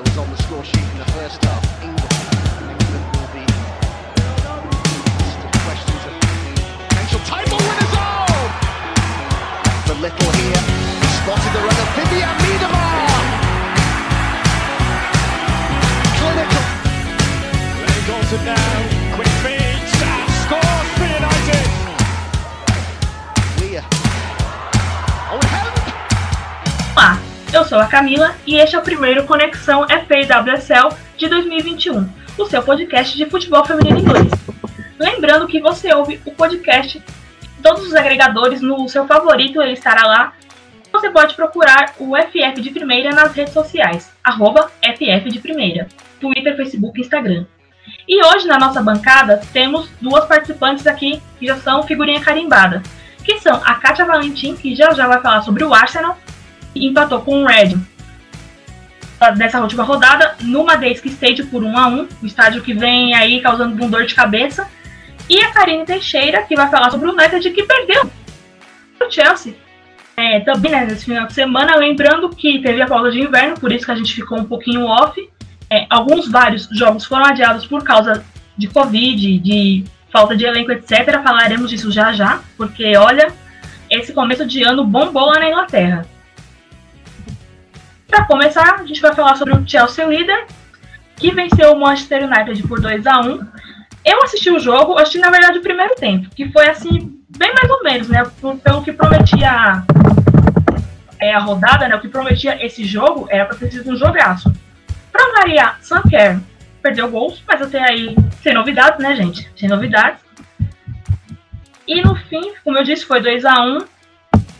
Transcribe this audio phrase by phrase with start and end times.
[0.00, 1.17] was on the score sheet in the
[27.98, 32.08] Camila e este é o primeiro Conexão FAWSL de 2021,
[32.38, 34.30] o seu podcast de futebol feminino inglês.
[34.96, 37.02] Lembrando que você ouve o podcast
[37.60, 40.32] todos os agregadores, no seu favorito ele estará lá.
[40.92, 45.88] Você pode procurar o FF de Primeira nas redes sociais, arroba FF de Primeira,
[46.20, 47.46] Twitter, Facebook e Instagram.
[48.06, 52.80] E hoje na nossa bancada temos duas participantes aqui que já são figurinha carimbada,
[53.24, 56.16] que são a Kátia Valentim, que já já vai falar sobre o Arsenal,
[56.86, 57.76] empatou com o Red
[59.36, 63.40] dessa última rodada no Madeisk Stadium por 1 a 1 o estádio que vem aí
[63.40, 64.68] causando um dor de cabeça.
[65.28, 68.10] E a Karine Teixeira, que vai falar sobre o United que perdeu
[69.00, 69.54] o Chelsea.
[70.16, 73.70] É, também né, nesse final de semana, lembrando que teve a pausa de inverno, por
[73.70, 75.16] isso que a gente ficou um pouquinho off.
[75.70, 78.24] É, alguns vários jogos foram adiados por causa
[78.56, 81.22] de Covid, de falta de elenco, etc.
[81.22, 83.28] Falaremos disso já já, porque olha,
[83.90, 86.06] esse começo de ano bombou lá na Inglaterra.
[88.08, 90.46] Para começar, a gente vai falar sobre o Chelsea líder,
[91.14, 93.46] que venceu o Manchester United por 2 a 1
[94.02, 97.70] Eu assisti o jogo, assisti na verdade o primeiro tempo, que foi assim, bem mais
[97.70, 98.22] ou menos, né?
[98.64, 99.84] Pelo que prometia
[101.20, 101.96] é, a rodada, né?
[101.96, 104.50] O que prometia esse jogo era para ter sido um jogaço.
[105.12, 106.40] Para variar, Sanker
[106.82, 109.50] perdeu gols, mas até aí sem novidades, né, gente?
[109.54, 110.20] Sem novidades.
[111.86, 113.97] E no fim, como eu disse, foi 2 a 1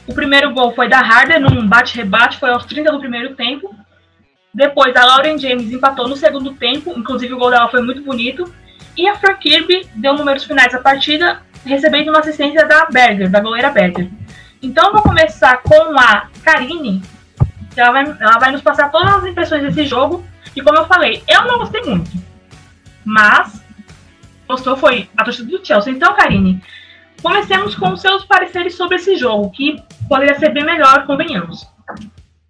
[0.08, 3.74] o primeiro gol foi da Harder, num bate-rebate, foi aos 30 do primeiro tempo.
[4.54, 8.50] Depois a Lauren James empatou no segundo tempo, inclusive o gol dela foi muito bonito.
[8.96, 13.38] E a Fran Kirby deu números finais da partida, recebendo uma assistência da Berger, da
[13.38, 14.10] goleira Berger.
[14.62, 17.02] Então eu vou começar com a Karine,
[17.72, 20.24] que ela vai, ela vai nos passar todas as impressões desse jogo.
[20.56, 22.10] E como eu falei, eu não gostei muito.
[23.04, 23.62] Mas
[24.48, 25.92] gostou foi a torcida do Chelsea.
[25.92, 26.60] Então, Karine,
[27.22, 31.66] comecemos com seus pareceres sobre esse jogo, que poderia ser bem melhor, convenhamos.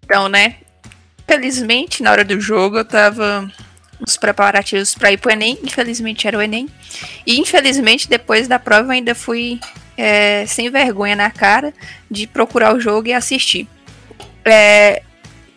[0.03, 0.57] Então, né?
[1.27, 3.51] Felizmente, na hora do jogo, eu tava
[3.99, 5.59] nos preparativos para ir pro Enem.
[5.63, 6.67] Infelizmente era o Enem.
[7.25, 9.59] E infelizmente, depois da prova, ainda fui
[9.97, 11.73] é, sem vergonha na cara
[12.09, 13.67] de procurar o jogo e assistir.
[14.45, 15.03] É,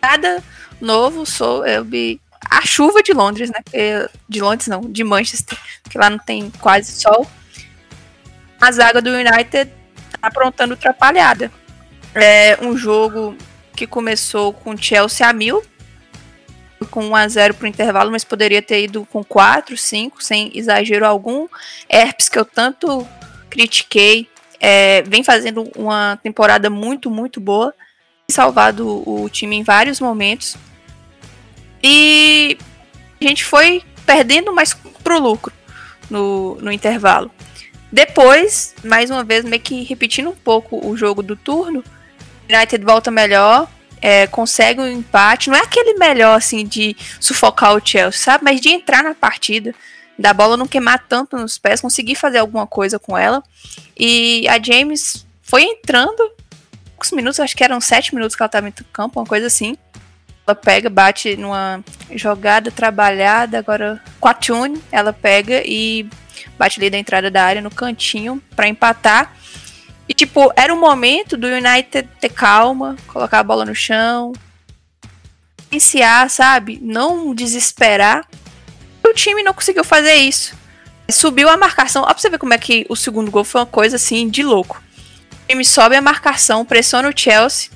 [0.01, 0.43] nada
[0.79, 2.19] novo sobre
[2.49, 4.07] a chuva de Londres, né?
[4.27, 5.57] De Londres não, de Manchester,
[5.89, 7.27] que lá não tem quase sol.
[8.63, 9.69] A zaga do United
[10.09, 11.51] tá aprontando atrapalhada.
[12.15, 13.35] É um jogo
[13.75, 15.61] que começou com Chelsea a mil,
[16.89, 20.49] com 1 a 0 para o intervalo, mas poderia ter ido com 4, 5, sem
[20.55, 21.45] exagero algum.
[21.89, 23.05] Herpes, que eu tanto
[23.49, 24.29] critiquei,
[24.61, 27.73] é, vem fazendo uma temporada muito, muito boa,
[28.31, 30.55] salvado o time em vários momentos.
[31.83, 32.57] E
[33.19, 35.51] a gente foi perdendo mais pro lucro
[36.09, 37.29] no, no intervalo.
[37.93, 41.83] Depois, mais uma vez, meio que repetindo um pouco o jogo do turno,
[42.49, 43.69] United volta melhor,
[44.01, 45.51] é, consegue um empate.
[45.51, 48.45] Não é aquele melhor, assim, de sufocar o Chelsea, sabe?
[48.45, 49.75] Mas de entrar na partida,
[50.17, 53.43] da bola não queimar tanto nos pés, conseguir fazer alguma coisa com ela.
[53.95, 56.31] E a James foi entrando,
[56.95, 59.77] poucos minutos, acho que eram sete minutos que ela estava em campo, uma coisa assim.
[60.47, 61.79] Ela pega, bate numa
[62.15, 66.09] jogada trabalhada, agora com a Tune, ela pega e
[66.57, 69.33] bate ali da entrada da área no cantinho para empatar.
[70.07, 74.33] E tipo, era o momento do United ter calma, colocar a bola no chão,
[75.71, 76.79] iniciar, sabe?
[76.81, 78.27] Não desesperar.
[79.03, 80.55] O time não conseguiu fazer isso.
[81.09, 82.03] Subiu a marcação.
[82.03, 84.43] Ó, pra você ver como é que o segundo gol foi uma coisa assim de
[84.43, 84.81] louco.
[85.43, 87.69] O time sobe a marcação, pressiona o Chelsea.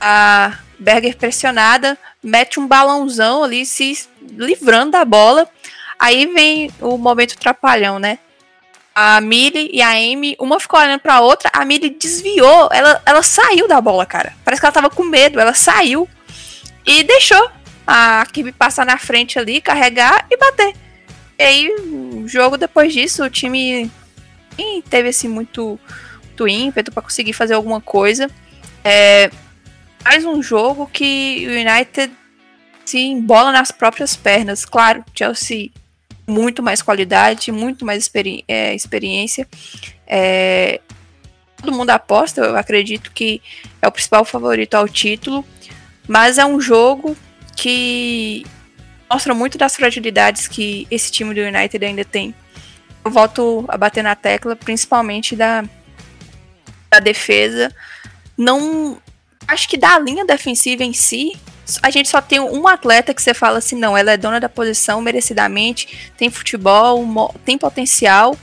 [0.00, 5.46] A Berger pressionada, mete um balãozão ali, se livrando da bola.
[6.00, 8.18] Aí vem o momento trapalhão, né?
[8.94, 13.22] A Millie e a Amy, uma ficou olhando pra outra, a Millie desviou, ela, ela
[13.22, 14.32] saiu da bola, cara.
[14.42, 16.08] Parece que ela tava com medo, ela saiu
[16.86, 17.50] e deixou
[17.86, 20.74] a Kirby passar na frente ali, carregar e bater.
[21.38, 23.90] E aí, o jogo depois disso, o time
[24.88, 25.78] teve assim muito,
[26.24, 28.30] muito ímpeto para conseguir fazer alguma coisa.
[28.82, 29.30] É,
[30.02, 32.10] mais um jogo que o United
[32.86, 34.64] se embola nas próprias pernas.
[34.64, 35.70] Claro, Chelsea
[36.30, 39.46] muito mais qualidade, muito mais experi é, experiência.
[40.06, 40.80] É,
[41.56, 43.42] todo mundo aposta, eu acredito que
[43.82, 45.44] é o principal favorito ao título,
[46.08, 47.16] mas é um jogo
[47.56, 48.46] que
[49.10, 52.34] mostra muito das fragilidades que esse time do United ainda tem.
[53.04, 55.64] Eu volto a bater na tecla, principalmente da,
[56.90, 57.74] da defesa.
[58.36, 59.00] Não.
[59.48, 61.36] Acho que da linha defensiva em si,
[61.82, 64.48] a gente só tem um atleta que você fala assim, não, ela é dona da
[64.48, 68.36] posição merecidamente, tem futebol, tem potencial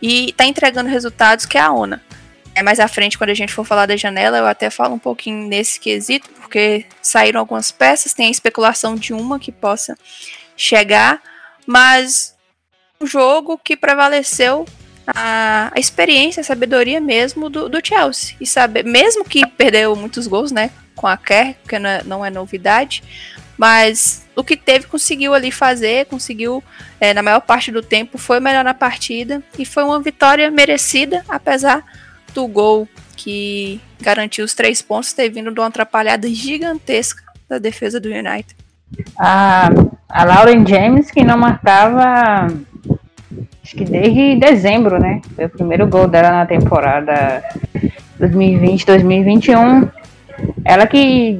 [0.00, 2.02] e tá entregando resultados, que é a ONA.
[2.54, 4.98] É mais à frente, quando a gente for falar da janela, eu até falo um
[4.98, 9.96] pouquinho nesse quesito, porque saíram algumas peças, tem a especulação de uma que possa
[10.56, 11.20] chegar,
[11.66, 12.34] mas
[13.00, 14.64] um jogo que prevaleceu
[15.06, 18.36] a, a experiência, a sabedoria mesmo do, do, Chelsea.
[18.40, 20.70] E saber, mesmo que perdeu muitos gols, né?
[20.94, 23.02] Com a Kerr, que não é, não é novidade,
[23.58, 26.62] mas o que teve conseguiu ali fazer, conseguiu
[27.00, 31.24] é, na maior parte do tempo, foi melhor na partida e foi uma vitória merecida,
[31.28, 31.84] apesar
[32.32, 38.00] do gol que garantiu os três pontos ter vindo de uma atrapalhada gigantesca da defesa
[38.00, 38.56] do United.
[39.18, 39.68] A,
[40.08, 42.48] a Lauren James, que não marcava
[43.62, 45.20] acho que desde dezembro, né?
[45.34, 47.42] Foi o primeiro gol dela na temporada
[48.20, 49.90] 2020-2021.
[50.64, 51.38] Ela que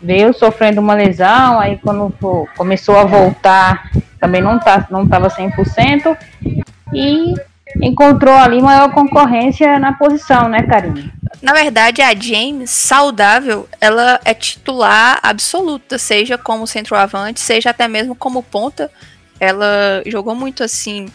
[0.00, 2.12] veio sofrendo uma lesão, aí quando
[2.56, 6.16] começou a voltar, também não tá, não estava 100%,
[6.92, 7.34] e
[7.82, 11.12] encontrou ali maior concorrência na posição, né, Karine?
[11.42, 18.14] Na verdade, a James, saudável, ela é titular absoluta, seja como centroavante, seja até mesmo
[18.14, 18.90] como ponta.
[19.38, 21.08] Ela jogou muito assim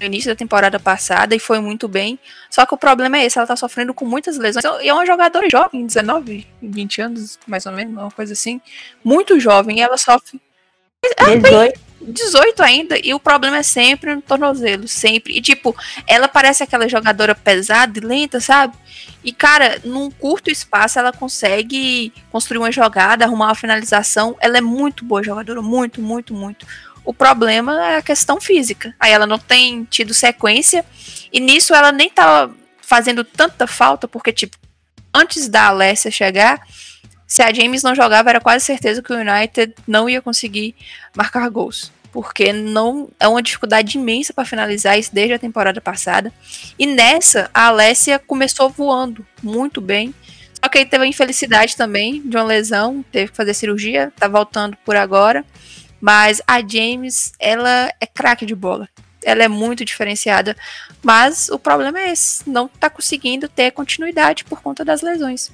[0.00, 2.18] no início da temporada passada e foi muito bem.
[2.50, 4.64] Só que o problema é esse, ela tá sofrendo com muitas lesões.
[4.82, 8.60] E é uma jogadora jovem, 19, 20 anos, mais ou menos, uma coisa assim.
[9.02, 10.40] Muito jovem, e ela sofre.
[11.02, 11.88] 18.
[12.00, 15.36] 18 ainda, e o problema é sempre no tornozelo, sempre.
[15.36, 15.74] E tipo,
[16.06, 18.74] ela parece aquela jogadora pesada e lenta, sabe?
[19.24, 24.36] E cara, num curto espaço ela consegue construir uma jogada, arrumar uma finalização.
[24.40, 26.66] Ela é muito boa jogadora, muito, muito, muito.
[27.08, 28.94] O problema é a questão física.
[29.00, 30.84] Aí ela não tem tido sequência,
[31.32, 32.50] e nisso ela nem tá
[32.82, 34.58] fazendo tanta falta, porque tipo,
[35.14, 36.60] antes da Alessia chegar,
[37.26, 40.74] se a James não jogava, era quase certeza que o United não ia conseguir
[41.16, 41.90] marcar gols.
[42.12, 46.30] Porque não é uma dificuldade imensa para finalizar isso desde a temporada passada.
[46.78, 50.14] E nessa, a Alessia começou voando muito bem.
[50.62, 54.28] Só que aí teve a infelicidade também de uma lesão, teve que fazer cirurgia, tá
[54.28, 55.42] voltando por agora.
[56.00, 58.88] Mas a James, ela é craque de bola.
[59.24, 60.56] Ela é muito diferenciada.
[61.02, 65.52] Mas o problema é esse: não tá conseguindo ter continuidade por conta das lesões.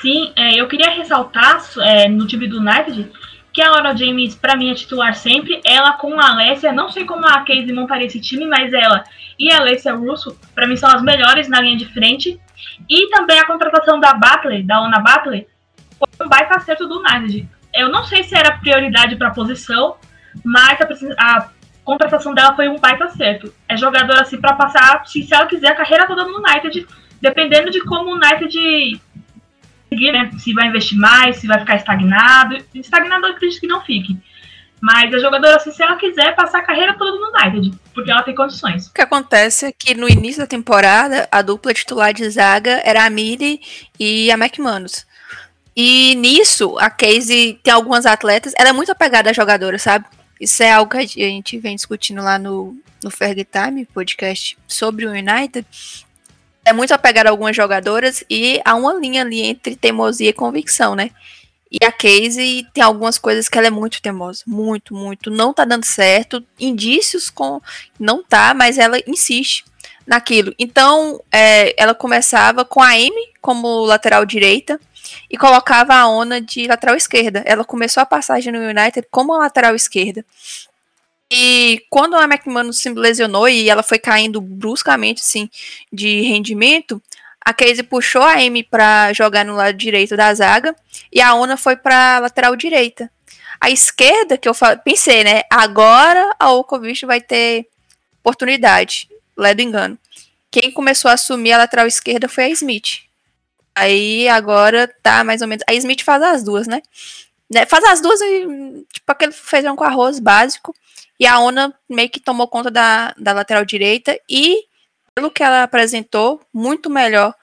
[0.00, 3.10] Sim, é, eu queria ressaltar é, no time do United
[3.52, 5.60] que a Laura James, para mim, é titular sempre.
[5.64, 9.04] Ela com a Alessia, não sei como a Casey montaria esse time, mas ela
[9.38, 12.40] e a Alessia Russo, para mim, são as melhores na linha de frente.
[12.88, 15.46] E também a contratação da Butler, da Ona Butler,
[15.98, 17.48] foi um baita acerto do United.
[17.82, 19.96] Eu não sei se era prioridade para a posição,
[20.44, 20.86] mas a,
[21.18, 21.48] a,
[21.84, 23.52] contratação dela foi um baita acerto.
[23.68, 26.86] É jogadora assim para passar, se, ela quiser, a carreira toda no United,
[27.20, 29.00] dependendo de como o United
[29.88, 30.30] seguir, né?
[30.38, 32.56] Se vai investir mais, se vai ficar estagnado.
[32.74, 34.18] Estagnado eu acredito que não fique.
[34.80, 38.22] Mas a jogadora, assim, se ela quiser passar a carreira toda no United, porque ela
[38.22, 38.88] tem condições.
[38.88, 43.04] O que acontece é que no início da temporada, a dupla titular de zaga era
[43.04, 43.60] a Mili
[43.98, 45.06] e a McManus.
[45.74, 50.04] E nisso, a Casey tem algumas atletas, ela é muito apegada à jogadora, sabe?
[50.40, 55.06] Isso é algo que a gente vem discutindo lá no, no Ferg Time, podcast sobre
[55.06, 55.66] o United.
[56.64, 60.94] É muito apegada a algumas jogadoras e há uma linha ali entre teimosia e convicção,
[60.94, 61.10] né?
[61.70, 64.42] E a Casey tem algumas coisas que ela é muito teimosa.
[64.46, 65.30] Muito, muito.
[65.30, 66.44] Não tá dando certo.
[66.60, 67.62] Indícios com.
[67.98, 69.64] Não tá, mas ela insiste
[70.06, 70.54] naquilo.
[70.58, 74.78] Então, é, ela começava com a Amy como lateral direita
[75.32, 77.42] e colocava a Ona de lateral esquerda.
[77.46, 80.22] Ela começou a passagem no United como lateral esquerda.
[81.30, 85.48] E quando a McManus se lesionou e ela foi caindo bruscamente assim
[85.90, 87.02] de rendimento,
[87.40, 90.76] a Casey puxou a Amy para jogar no lado direito da zaga
[91.10, 93.10] e a Ona foi para lateral direita.
[93.58, 94.52] A esquerda, que eu
[94.84, 95.42] pensei, né?
[95.48, 97.66] Agora a Okovic vai ter
[98.20, 99.08] oportunidade.
[99.34, 99.98] Ledo engano.
[100.50, 103.11] Quem começou a assumir a lateral esquerda foi a Smith.
[103.74, 105.64] Aí agora tá mais ou menos.
[105.68, 106.82] A Smith faz as duas, né?
[107.50, 107.66] né?
[107.66, 110.74] Faz as duas e tipo aquele feijão com arroz básico.
[111.20, 114.64] E a Ona meio que tomou conta da, da lateral direita e,
[115.14, 117.34] pelo que ela apresentou, muito melhor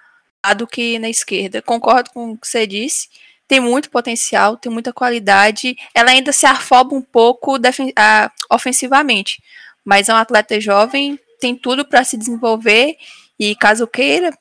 [0.57, 1.61] do que na esquerda.
[1.61, 3.07] Concordo com o que você disse.
[3.47, 5.75] Tem muito potencial, tem muita qualidade.
[5.93, 9.41] Ela ainda se afoba um pouco uh, ofensivamente.
[9.83, 12.97] Mas é um atleta jovem, tem tudo para se desenvolver.
[13.39, 14.37] E caso queira,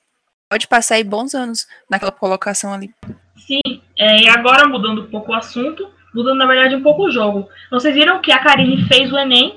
[0.48, 2.90] pode passar aí bons anos naquela colocação ali.
[3.36, 3.60] Sim,
[3.98, 7.48] é, e agora mudando um pouco o assunto, mudando na verdade um pouco o jogo.
[7.70, 9.56] Vocês viram que a Karine fez o Enem,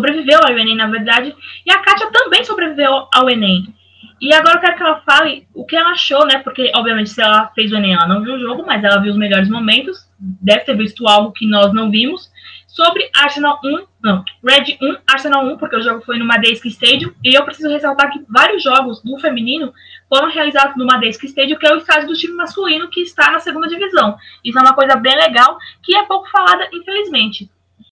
[0.00, 1.34] sobreviveu ao Enem na verdade,
[1.66, 3.74] e a Kátia também sobreviveu ao Enem.
[4.20, 6.40] E agora eu quero que ela fale o que ela achou, né?
[6.40, 9.12] Porque, obviamente, se ela fez o Enem, ela não viu o jogo, mas ela viu
[9.12, 10.06] os melhores momentos.
[10.18, 12.30] Deve ter visto algo que nós não vimos.
[12.66, 17.12] Sobre Arsenal 1, não, Red 1, Arsenal 1, porque o jogo foi no Madeisk Stadium.
[17.24, 19.72] E eu preciso ressaltar que vários jogos do feminino
[20.10, 23.38] foram realizados no Madeisk Stadium, que é o estádio do time masculino que está na
[23.38, 24.18] segunda divisão.
[24.44, 27.50] Isso é uma coisa bem legal, que é pouco falada, infelizmente.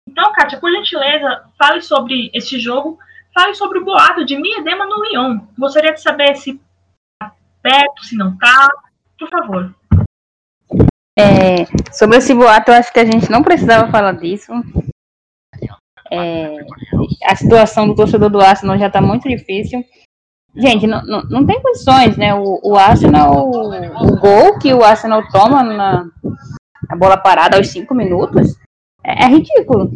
[0.09, 2.99] Então, Kátia, por gentileza, fale sobre este jogo
[3.35, 5.40] Fale sobre o boato de Miedema no Lyon.
[5.59, 6.61] Gostaria de saber se
[7.21, 8.68] tá perto, se não tá.
[9.18, 9.75] Por favor.
[11.18, 14.52] É, sobre esse boato, eu acho que a gente não precisava falar disso.
[16.12, 16.64] É,
[17.25, 19.85] a situação do torcedor do Arsenal já está muito difícil.
[20.56, 22.32] Gente, não, não, não, tem condições, né?
[22.34, 26.06] O, o Arsenal, o, gol que o Arsenal toma na,
[26.88, 28.56] na bola parada aos 5 minutos
[29.02, 29.90] é, é ridículo.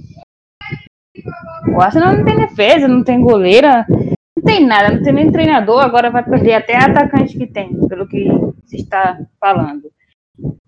[1.69, 5.81] O Arsenal não tem defesa, não tem goleira, não tem nada, não tem nem treinador,
[5.81, 8.29] agora vai perder até atacante que tem, pelo que
[8.67, 9.91] se está falando.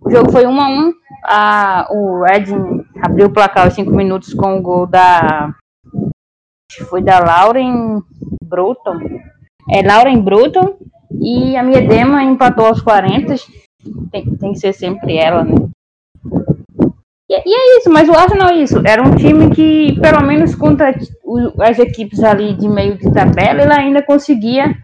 [0.01, 0.93] O jogo foi 1 a 1
[1.25, 5.55] a, o Edin abriu o placar aos 5 minutos com o gol da.
[6.89, 8.01] Foi da Lauren
[8.45, 8.99] Bruton.
[9.71, 10.77] É, Lauren Bruton.
[11.21, 13.35] E a Miedema empatou aos 40.
[14.11, 15.55] Tem, tem que ser sempre ela, né?
[17.29, 18.83] E, é isso, mas o Arsenal é isso.
[18.85, 20.93] Era um time que, pelo menos contra
[21.61, 24.77] as equipes ali de meio de tabela, ele ainda conseguia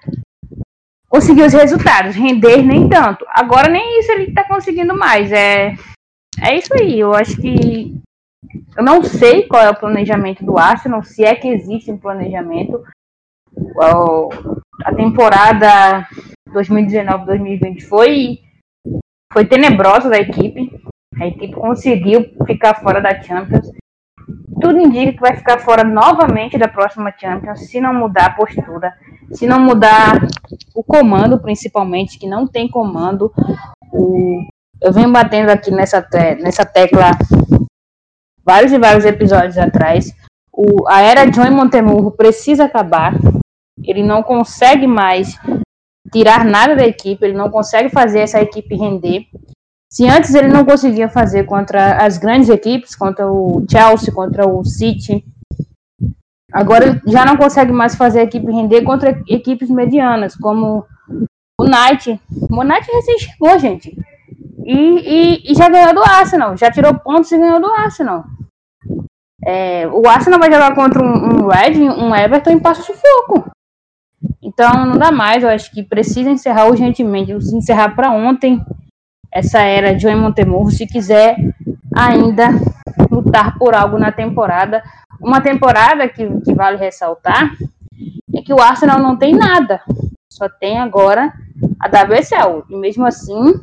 [1.09, 3.25] conseguir os resultados, render nem tanto.
[3.31, 5.33] Agora nem isso ele está conseguindo mais.
[5.33, 5.75] É,
[6.41, 7.01] é isso aí.
[7.01, 8.01] Eu acho que
[8.77, 12.83] eu não sei qual é o planejamento do Arsenal, se é que existe um planejamento.
[14.85, 16.07] A temporada
[16.51, 18.41] 2019-2020 foi
[19.33, 20.71] foi tenebrosa da equipe.
[21.21, 23.71] A equipe conseguiu ficar fora da Champions.
[24.61, 28.95] Tudo indica que vai ficar fora novamente da próxima Champions se não mudar a postura,
[29.33, 30.27] se não mudar
[30.75, 33.33] o comando, principalmente, que não tem comando.
[34.81, 36.37] Eu venho batendo aqui nessa, te...
[36.37, 37.11] nessa tecla
[38.43, 40.15] vários e vários episódios atrás.
[40.53, 40.89] O...
[40.89, 43.15] A era John Montemurro precisa acabar.
[43.83, 45.39] Ele não consegue mais
[46.13, 49.27] tirar nada da equipe, ele não consegue fazer essa equipe render.
[49.91, 54.65] Se antes ele não conseguia fazer contra as grandes equipes, contra o Chelsea, contra o
[54.65, 55.25] City,
[56.53, 60.85] agora já não consegue mais fazer a equipe render contra equipes medianas, como
[61.61, 62.21] o Knight.
[62.51, 63.97] O Knight recém chegou, gente.
[64.65, 68.25] E, e, e, já ganhou do Arsenal, já tirou pontos e ganhou do Arsenal.
[69.45, 73.49] É, o Arsenal vai jogar contra um, um Red, um Everton em passo sufoco.
[74.43, 78.65] Então não dá mais, eu acho que precisa encerrar urgentemente, encerrar para ontem
[79.33, 81.37] essa era de Montemurro, se quiser
[81.95, 82.49] ainda
[83.11, 84.83] lutar por algo na temporada.
[85.21, 87.53] Uma temporada que, que vale ressaltar
[88.35, 89.81] é que o Arsenal não tem nada,
[90.31, 91.33] só tem agora
[91.81, 92.65] a WSL.
[92.71, 93.55] E mesmo assim,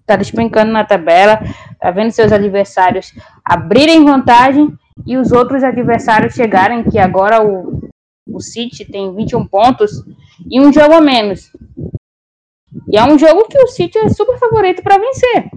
[0.00, 1.40] está despencando na tabela,
[1.72, 3.12] está vendo seus adversários
[3.44, 4.72] abrirem vantagem
[5.06, 7.79] e os outros adversários chegarem, que agora o,
[8.40, 10.04] City tem 21 pontos
[10.50, 11.50] e um jogo a menos.
[12.88, 15.50] E é um jogo que o City é super favorito para vencer.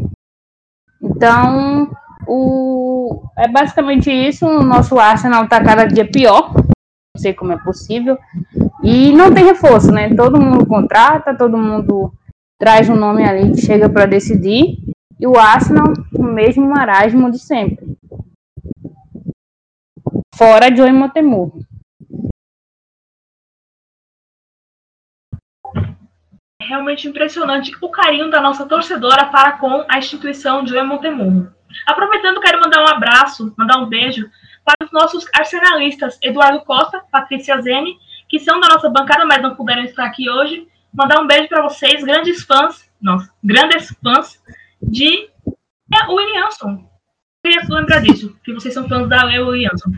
[1.01, 1.91] Então,
[2.27, 3.23] o...
[3.37, 4.45] é basicamente isso.
[4.45, 6.53] O nosso Arsenal está cada dia pior.
[6.53, 8.17] Não sei como é possível.
[8.83, 10.13] E não tem reforço, né?
[10.15, 12.13] Todo mundo contrata, todo mundo
[12.59, 14.77] traz um nome ali que chega para decidir.
[15.19, 17.97] E o Arsenal, o mesmo marasmo de sempre.
[20.35, 20.91] Fora Joey
[25.73, 25.97] Motemurro.
[26.61, 31.51] realmente impressionante o carinho da nossa torcedora para com a instituição de Montemurro.
[31.85, 34.29] Aproveitando, quero mandar um abraço, mandar um beijo
[34.63, 37.97] para os nossos arsenalistas, Eduardo Costa, Patrícia Zene,
[38.29, 40.67] que são da nossa bancada, mas não puderam estar aqui hoje.
[40.93, 44.41] Mandar um beijo para vocês, grandes fãs, nossa, grandes fãs
[44.81, 45.29] de
[45.93, 46.87] é, Williamson.
[47.43, 49.91] Queria lembrar disso, que vocês são fãs da Leo Williamson.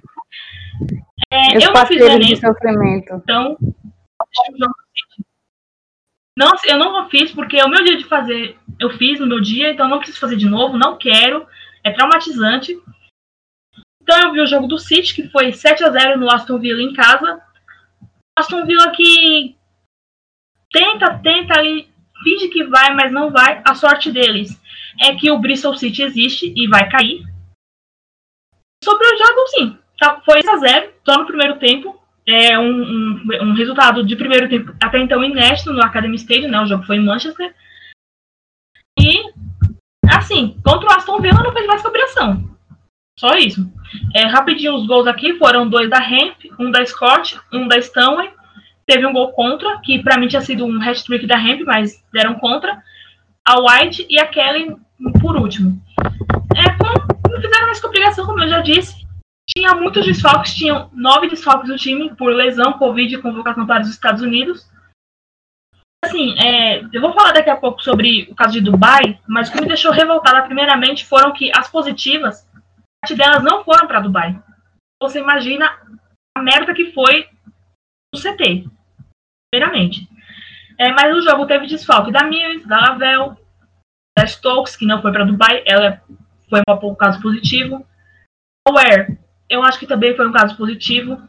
[1.31, 3.57] É, eu não fiz o Enem, então
[6.37, 8.59] não, eu não fiz porque é o meu dia de fazer.
[8.77, 11.47] Eu fiz no meu dia, então não preciso fazer de novo, não quero.
[11.83, 12.77] É traumatizante.
[14.01, 16.81] Então eu vi o jogo do City, que foi 7 a 0 no Aston Villa
[16.81, 17.41] em casa.
[18.37, 19.55] Aston Villa que
[20.71, 21.89] tenta, tenta ali,
[22.21, 23.61] finge que vai, mas não vai.
[23.65, 24.61] A sorte deles
[25.01, 27.23] é que o Bristol City existe e vai cair.
[28.83, 29.79] Sobre o jogo, sim.
[29.97, 34.15] Tá, foi 6 a 0 só no primeiro tempo é um, um, um, resultado de
[34.15, 36.59] primeiro tempo até então inédito no Academy Stadium, né?
[36.61, 37.53] O jogo foi em Manchester.
[38.99, 39.31] E
[40.09, 42.49] assim, contra o Aston Villa não fez mais que obrigação.
[43.19, 43.71] Só isso.
[44.13, 48.29] É, rapidinho, os gols aqui foram dois da Hemp, um da Scott, um da Stanley.
[48.85, 52.35] Teve um gol contra, que para mim tinha sido um hat-trick da Hemp, mas deram
[52.35, 52.81] contra.
[53.47, 54.75] A White e a Kelly
[55.21, 55.79] por último.
[56.55, 59.04] É, não fizeram mais obrigação, como eu já disse.
[59.47, 63.89] Tinha muitos desfalques, tinham nove desfalques do time por lesão, Covid e convocação para os
[63.89, 64.69] Estados Unidos.
[66.03, 69.51] Assim, é, eu vou falar daqui a pouco sobre o caso de Dubai, mas o
[69.51, 72.47] que me deixou revoltada primeiramente foram que as positivas
[73.05, 74.41] parte delas não foram para Dubai.
[75.01, 75.79] Você imagina
[76.35, 77.29] a merda que foi
[78.13, 78.67] o CT,
[79.51, 80.09] primeiramente.
[80.79, 83.37] É, mas o jogo teve desfalque da Mills, da Lavelle,
[84.17, 86.01] da Stokes, que não foi para Dubai, ela
[86.49, 87.85] foi um caso positivo.
[88.67, 91.21] Ware, eu acho que também foi um caso positivo.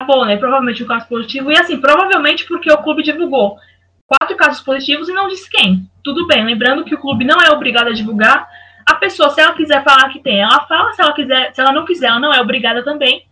[0.00, 1.50] A Bonner, provavelmente um caso positivo.
[1.50, 3.58] E assim, provavelmente porque o clube divulgou
[4.06, 5.88] quatro casos positivos e não disse quem.
[6.02, 8.48] Tudo bem, lembrando que o clube não é obrigado a divulgar
[8.86, 11.72] a pessoa, se ela quiser falar que tem, ela fala, se ela quiser, se ela
[11.72, 13.26] não quiser, ela não é obrigada também.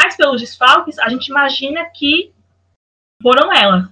[0.00, 2.32] Mas pelos desfalques, a gente imagina que
[3.22, 3.88] foram elas.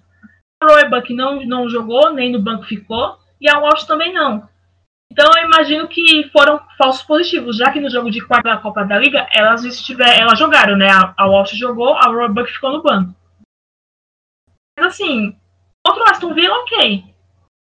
[0.63, 4.49] A Roebuck não, não jogou, nem no banco ficou, e a Walsh também não.
[5.13, 8.85] Então eu imagino que foram falsos positivos, já que no jogo de quarta da Copa
[8.85, 10.89] da Liga, elas estiver, elas jogaram, né?
[11.17, 13.15] A, Walsh jogou, a Roebuck ficou no banco.
[14.79, 15.37] Mas assim,
[15.85, 17.05] contra o Aston Villa, ok.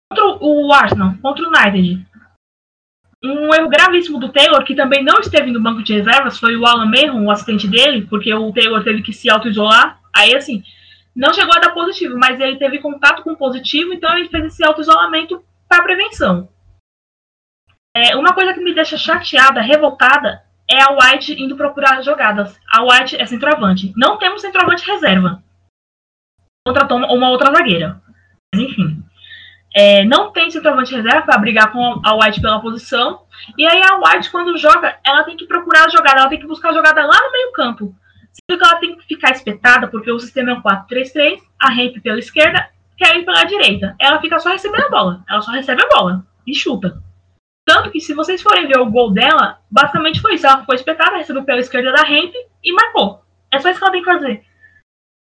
[0.09, 2.07] Contra o Arsenal, contra o United,
[3.23, 6.65] um erro gravíssimo do Taylor, que também não esteve no banco de reservas, foi o
[6.65, 10.00] Alan Mayron, o assistente dele, porque o Taylor teve que se auto-isolar.
[10.15, 10.63] Aí, assim,
[11.15, 14.65] não chegou a dar positivo, mas ele teve contato com positivo, então ele fez esse
[14.65, 16.50] auto-isolamento para prevenção.
[17.95, 22.59] É, uma coisa que me deixa chateada, revoltada, é a White indo procurar jogadas.
[22.71, 23.93] A White é centroavante.
[23.95, 25.43] Não temos centroavante reserva.
[26.65, 28.01] Contratou uma outra zagueira.
[28.53, 29.03] Mas, enfim.
[29.75, 33.21] É, não tem centroavante reserva para brigar com a White pela posição.
[33.57, 36.47] E aí a White, quando joga, ela tem que procurar a jogada, ela tem que
[36.47, 37.95] buscar a jogada lá no meio campo.
[38.31, 41.97] Sendo que ela tem que ficar espetada, porque o sistema é um 4-3-3, a Ramp
[42.01, 43.95] pela esquerda, quer pela direita.
[43.99, 45.23] Ela fica só recebendo a bola.
[45.29, 47.01] Ela só recebe a bola e chuta.
[47.65, 50.45] Tanto que se vocês forem ver o gol dela, basicamente foi isso.
[50.45, 53.23] Ela foi espetada, recebeu pela esquerda da Ramp e marcou.
[53.52, 54.45] É só isso que ela tem que fazer.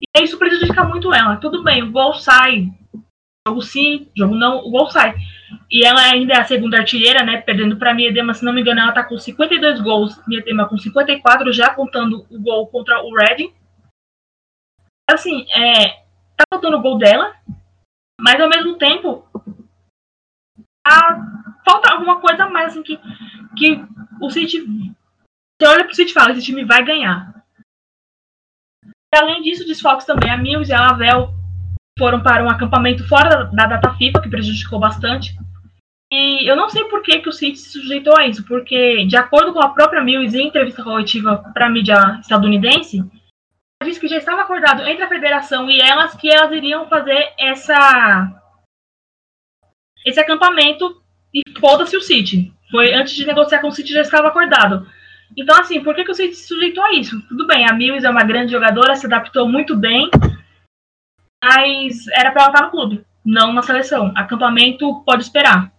[0.01, 1.37] E isso prejudica muito ela.
[1.37, 2.69] Tudo bem, o gol sai
[3.47, 5.15] jogo sim, jogo não, o gol sai.
[5.69, 7.41] E ela ainda é a segunda artilheira, né?
[7.41, 11.51] Perdendo para Miedema, se não me engano, ela tá com 52 gols, Miedema com 54,
[11.51, 13.53] já contando o gol contra o Reading.
[15.09, 15.89] Assim, é,
[16.37, 17.35] tá faltando o gol dela,
[18.19, 19.27] mas ao mesmo tempo
[21.65, 22.99] falta alguma coisa mais assim, que,
[23.57, 23.85] que
[24.21, 24.61] o City.
[25.59, 27.43] Você olha pro City e fala, esse time vai ganhar.
[28.85, 30.29] E, além disso, desfalques também.
[30.29, 31.33] A Mills e a Lavel
[31.97, 35.35] foram para um acampamento fora da data FIFA, que prejudicou bastante.
[36.11, 39.15] E eu não sei por que, que o City se sujeitou a isso, porque, de
[39.15, 44.07] acordo com a própria Mills em entrevista coletiva para a mídia estadunidense, ela disse que
[44.07, 48.42] já estava acordado entre a federação e elas que elas iriam fazer essa
[50.05, 51.01] esse acampamento
[51.33, 52.53] e foda-se o City.
[52.69, 54.87] Foi antes de negociar com o City já estava acordado.
[55.35, 57.19] Então, assim, por que, que o City se sujeitou a isso?
[57.27, 60.09] Tudo bem, a Mills é uma grande jogadora, se adaptou muito bem,
[61.43, 64.11] mas era para ela estar no clube, não na seleção.
[64.15, 65.71] Acampamento pode esperar,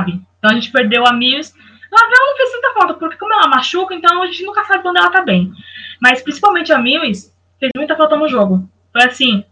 [0.00, 0.20] sabe?
[0.38, 1.54] Então a gente perdeu a Mills.
[1.92, 4.98] Ela não fez tanta falta, porque como ela machuca, então a gente nunca sabe quando
[4.98, 5.52] ela tá bem.
[6.00, 8.68] Mas principalmente a Mills fez muita falta no jogo.
[8.92, 9.44] Foi assim.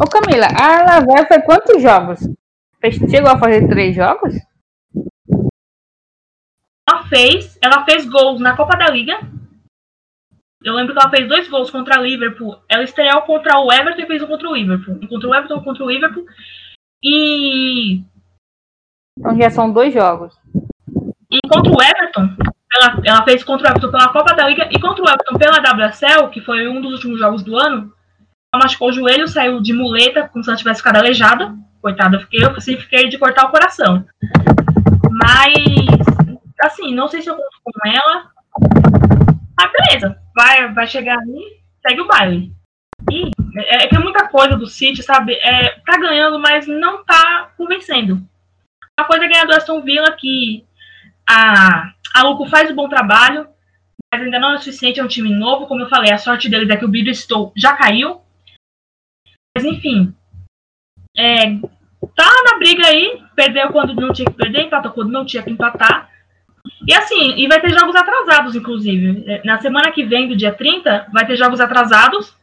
[0.00, 2.20] Ô Camila, a Lavelle foi quantos jogos?
[2.92, 4.34] Chegou a fazer três jogos?
[6.88, 9.18] Ela fez, ela fez gols na Copa da Liga,
[10.66, 12.58] eu lembro que ela fez dois gols contra a Liverpool.
[12.68, 14.98] Ela estreou contra o Everton e fez um contra o Liverpool.
[15.08, 16.26] Contra o Everton contra o Liverpool.
[17.00, 18.02] E.
[19.16, 20.36] Então já são dois jogos.
[21.30, 22.34] E contra o Everton,
[22.74, 25.86] ela, ela fez contra o Everton pela Copa da Liga e contra o Everton pela
[25.86, 27.92] WSL, que foi um dos últimos jogos do ano.
[28.52, 31.54] Ela machucou o joelho, saiu de muleta, como se ela tivesse ficado aleijada.
[31.86, 34.04] Coitada, eu fiquei, eu assim, fiquei de cortar o coração.
[35.08, 35.54] Mas,
[36.60, 38.30] assim, não sei se eu conto com ela.
[39.56, 42.52] Mas beleza vai, vai chegar ali, segue o baile.
[43.10, 45.34] E é, é que é muita coisa do City, sabe?
[45.34, 48.20] É, tá ganhando, mas não tá convencendo.
[48.98, 50.66] A coisa é ganhar do Aston Villa que
[51.28, 53.48] a, a Luco faz um bom trabalho,
[54.12, 55.66] mas ainda não é o suficiente, é um time novo.
[55.66, 58.20] Como eu falei, a sorte deles é que o Biddlestone já caiu.
[59.56, 60.14] Mas enfim,
[61.16, 61.58] é,
[62.16, 65.50] tá na briga aí, perdeu quando não tinha que perder, empatou quando não tinha que
[65.50, 66.08] empatar.
[66.86, 69.40] E assim, e vai ter jogos atrasados, inclusive.
[69.44, 72.34] Na semana que vem, do dia 30, vai ter jogos atrasados.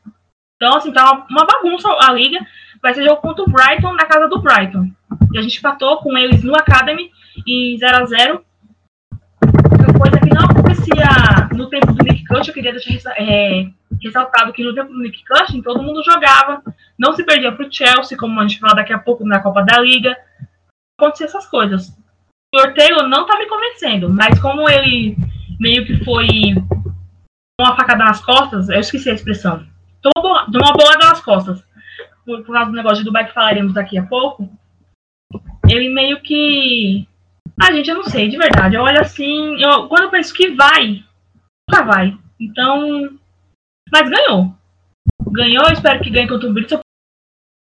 [0.55, 2.39] Então, assim, tá uma, bagunça a liga.
[2.81, 4.89] Vai ser jogo contra o Brighton na casa do Brighton.
[5.33, 7.11] E a gente empatou com eles no Academy.
[7.47, 8.45] em 0 a 0
[9.97, 12.47] Coisa que não acontecia no tempo do Nick Cush.
[12.47, 13.67] Eu queria deixar é,
[14.01, 16.61] ressaltado que no tempo do Nick Cush todo mundo jogava,
[17.03, 19.61] não se perdia para o Chelsea, como a gente fala daqui a pouco na Copa
[19.61, 20.15] da Liga.
[20.97, 21.89] Acontecia essas coisas.
[22.55, 22.73] O.
[22.73, 25.17] Taylor não tá me convencendo, mas como ele
[25.59, 26.27] meio que foi
[27.59, 29.67] uma facada nas costas, eu esqueci a expressão.
[30.01, 31.63] Tomou uma bolada nas costas.
[32.25, 34.49] Por, causa do negócio de Dubai que falaremos daqui a pouco.
[35.69, 37.05] Ele meio que.
[37.61, 38.75] Ah, gente, eu não sei, de verdade.
[38.75, 39.61] Eu olho assim.
[39.61, 41.03] Eu, quando eu penso que vai,
[41.69, 42.17] nunca vai.
[42.39, 43.17] Então.
[43.91, 44.55] Mas ganhou.
[45.31, 46.82] Ganhou, espero que ganhe contra o Bristol.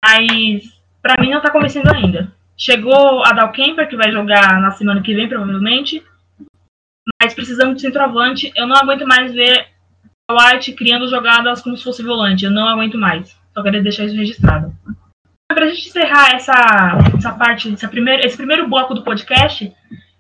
[0.09, 0.63] Mas,
[1.03, 2.33] pra mim, não tá convencendo ainda.
[2.57, 6.03] Chegou a Dal Kemper, que vai jogar na semana que vem, provavelmente.
[7.21, 8.53] Mas precisamos de centroavante.
[8.55, 9.67] Eu não aguento mais ver
[10.29, 12.45] a White criando jogadas como se fosse volante.
[12.45, 13.37] Eu não aguento mais.
[13.53, 14.73] Só queria deixar isso registrado.
[15.49, 16.53] Para a gente encerrar essa,
[17.17, 19.73] essa parte, essa primeira, esse primeiro bloco do podcast,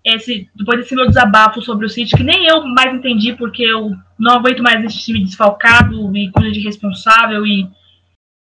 [0.05, 3.93] esse, depois desse meu desabafo sobre o City, que nem eu mais entendi, porque eu
[4.19, 7.69] não aguento mais esse time desfalcado e coisa de responsável e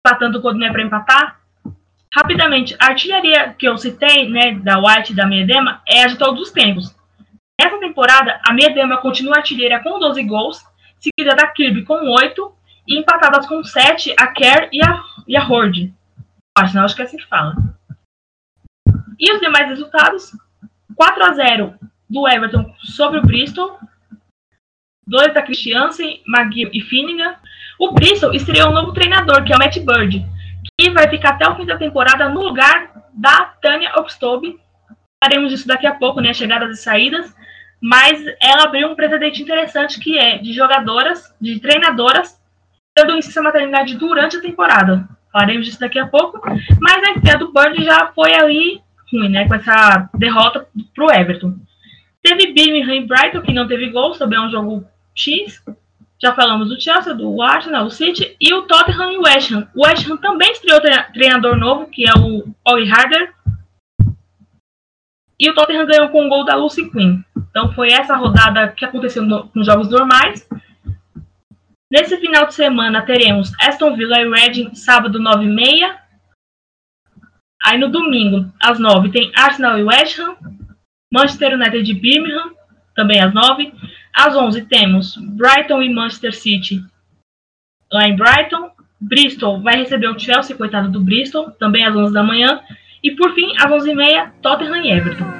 [0.05, 1.39] empatando quando não é para empatar.
[2.13, 6.17] Rapidamente, a artilharia que eu citei, né, da White e da Miedema, é a de
[6.17, 6.95] todos os tempos.
[7.59, 10.63] Nessa temporada, a Miedema continua artilheira com 12 gols,
[10.99, 12.53] seguida da Kirby com 8
[12.87, 15.93] e empatadas com 7 a Kerr e a, e a Horde.
[16.57, 17.55] Acho, acho que é assim que fala.
[19.19, 20.31] E os demais resultados?
[20.95, 21.75] 4 a 0
[22.09, 23.77] do Everton sobre o Bristol.
[25.09, 27.35] 2 da Christiansen, McGill e Finningham.
[27.79, 30.25] O Bristol estreou um novo treinador, que é o Matt Bird,
[30.77, 34.57] que vai ficar até o fim da temporada no lugar da Tânia Oxtobe.
[35.23, 36.33] Faremos isso daqui a pouco, né?
[36.33, 37.33] Chegadas e saídas
[37.81, 42.39] mas ela abriu um precedente interessante que é de jogadoras, de treinadoras,
[42.95, 45.07] dando licença maternidade durante a temporada.
[45.31, 46.41] Falaremos disso daqui a pouco,
[46.81, 51.11] mas a ideia do Bird já foi ali ruim, né, com essa derrota para o
[51.11, 51.55] Everton.
[52.21, 54.85] Teve Birmingham e Brighton, que não teve também é um jogo
[55.19, 55.63] X.
[56.21, 59.67] Já falamos do Chelsea, do Arsenal, o City, e o Tottenham e o West Ham.
[59.73, 60.81] O West Ham também estreou
[61.13, 63.33] treinador novo, que é o Ollie Harder,
[65.39, 67.21] e o Tottenham ganhou com o gol da Lucy Quinn.
[67.49, 70.47] Então foi essa rodada que aconteceu no, nos jogos normais.
[71.89, 75.97] Nesse final de semana teremos Aston Villa e Reading, sábado 9h30.
[77.65, 80.35] Aí no domingo, às 9 tem Arsenal e West Ham.
[81.11, 82.51] Manchester United e Birmingham,
[82.93, 83.73] também às 9
[84.13, 86.83] Às 11 temos Brighton e Manchester City,
[87.91, 88.71] lá em Brighton.
[89.01, 92.59] Bristol vai receber o Chelsea, coitado do Bristol, também às 11 da manhã.
[93.01, 95.39] E por fim, às 11h30, Tottenham e Everton.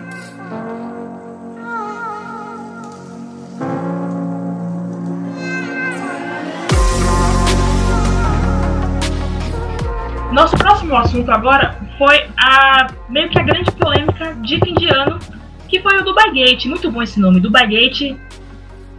[10.32, 15.20] Nosso próximo assunto agora foi a meio que a grande polêmica de fim de ano,
[15.68, 16.66] que foi o Dubai Gate.
[16.68, 18.16] Muito bom esse nome, Dubai Gate.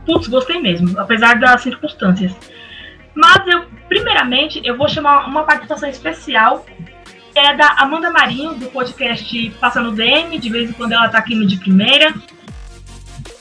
[0.06, 2.34] Putz, gostei mesmo, apesar das circunstâncias.
[3.14, 6.64] Mas eu, primeiramente, eu vou chamar uma participação especial
[7.34, 11.34] é da Amanda Marinho, do podcast Passando DM, de vez em quando ela tá aqui
[11.34, 12.12] no de primeira.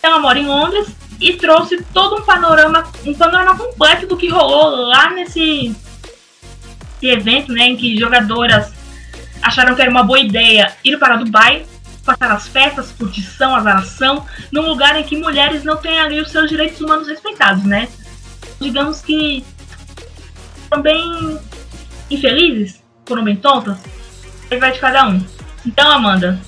[0.02, 4.88] Ela mora em Londres e trouxe todo um panorama, um panorama completo do que rolou
[4.88, 5.76] lá nesse,
[7.02, 8.74] evento, né, em que jogadoras
[9.42, 11.66] acharam que era uma boa ideia ir para Dubai,
[12.06, 16.50] passar as festas, curtição, azaração, num lugar em que mulheres não têm ali os seus
[16.50, 17.88] direitos humanos respeitados, né?
[18.60, 19.46] Digamos que
[20.70, 21.40] também
[22.10, 23.78] infelizes, foram bem tontas?
[24.50, 25.24] Aí vai de cada um.
[25.66, 26.40] Então, Amanda,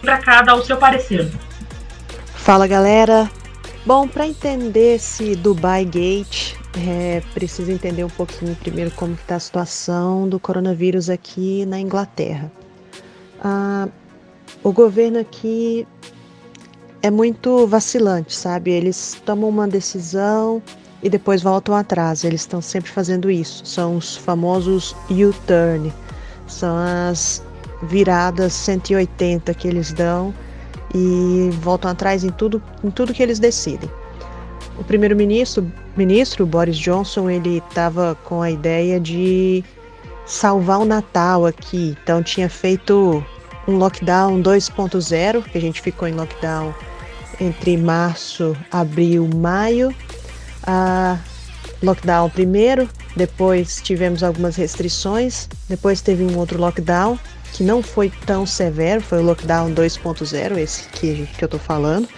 [0.00, 1.30] para cada o seu parecer.
[2.34, 3.30] Fala, galera.
[3.84, 6.54] Bom, para entender esse Dubai Gate,
[6.86, 12.50] é, preciso entender um pouquinho primeiro como está a situação do coronavírus aqui na Inglaterra.
[13.42, 13.88] Ah,
[14.62, 15.86] o governo aqui
[17.02, 18.70] é muito vacilante, sabe?
[18.70, 20.62] Eles tomam uma decisão
[21.02, 22.22] e depois voltam atrás.
[22.22, 23.66] Eles estão sempre fazendo isso.
[23.66, 25.92] São os famosos U-turn.
[26.46, 27.42] São as
[27.82, 30.32] viradas 180 que eles dão
[30.94, 33.90] e voltam atrás em tudo, em tudo que eles decidem.
[34.78, 39.64] O primeiro-ministro, ministro Boris Johnson, ele estava com a ideia de
[40.24, 41.96] salvar o Natal aqui.
[42.02, 43.24] Então tinha feito
[43.66, 46.74] um lockdown 2.0, que a gente ficou em lockdown
[47.40, 49.94] entre março, abril, maio
[50.64, 51.18] a
[51.82, 57.18] lockdown primeiro, depois tivemos algumas restrições, depois teve um outro lockdown
[57.52, 62.08] que não foi tão severo, foi o lockdown 2.0, esse que, que eu tô falando.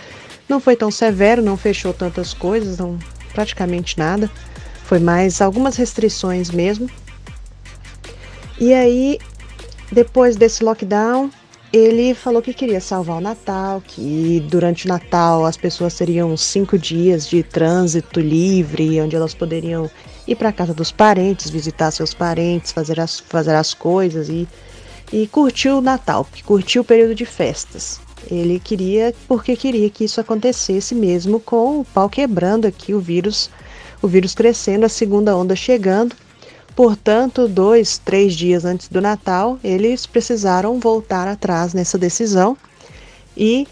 [0.48, 2.98] Não foi tão severo, não fechou tantas coisas, não
[3.32, 4.30] praticamente nada.
[4.84, 6.88] Foi mais algumas restrições mesmo.
[8.60, 9.18] E aí,
[9.92, 11.30] depois desse lockdown,
[11.72, 16.78] ele falou que queria salvar o Natal, que durante o Natal as pessoas teriam cinco
[16.78, 19.90] dias de trânsito livre, onde elas poderiam
[20.26, 24.46] ir para casa dos parentes, visitar seus parentes, fazer as, fazer as coisas e,
[25.12, 28.00] e curtir o Natal, curtir o período de festas.
[28.30, 33.50] Ele queria, porque queria que isso acontecesse mesmo com o pau quebrando aqui, o vírus,
[34.00, 36.14] o vírus crescendo, a segunda onda chegando
[36.74, 42.56] Portanto, dois, três dias antes do Natal, eles precisaram voltar atrás nessa decisão
[43.36, 43.68] e,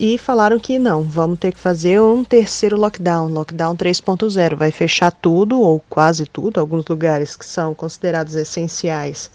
[0.00, 5.10] e falaram que não, vamos ter que fazer um terceiro lockdown, lockdown 3.0, vai fechar
[5.10, 9.30] tudo ou quase tudo, alguns lugares que são considerados essenciais,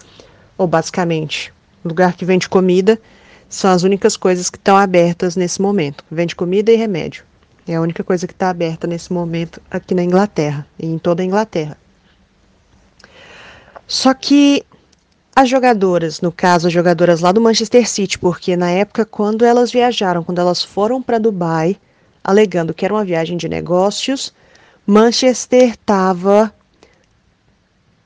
[0.58, 1.54] ou basicamente,
[1.86, 3.00] lugar que vende comida,
[3.48, 7.24] são as únicas coisas que estão abertas nesse momento, vende comida e remédio.
[7.67, 11.22] É a única coisa que está aberta nesse momento aqui na Inglaterra e em toda
[11.22, 11.78] a Inglaterra.
[13.88, 14.63] Só que
[15.34, 19.71] as jogadoras, no caso, as jogadoras lá do Manchester City, porque na época quando elas
[19.71, 21.78] viajaram, quando elas foram para Dubai,
[22.23, 24.34] alegando que era uma viagem de negócios,
[24.86, 26.54] Manchester estava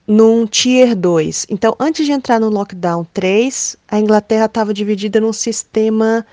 [0.06, 1.48] num Tier 2.
[1.50, 6.26] Então, antes de entrar no Lockdown 3, a Inglaterra estava dividida num sistema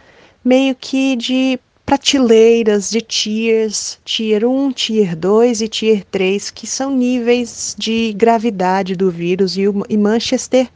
[0.45, 6.95] meio que de prateleiras de tiers, tier 1, tier 2 e tier 3, que são
[6.95, 10.69] níveis de gravidade do vírus, e, o, e Manchester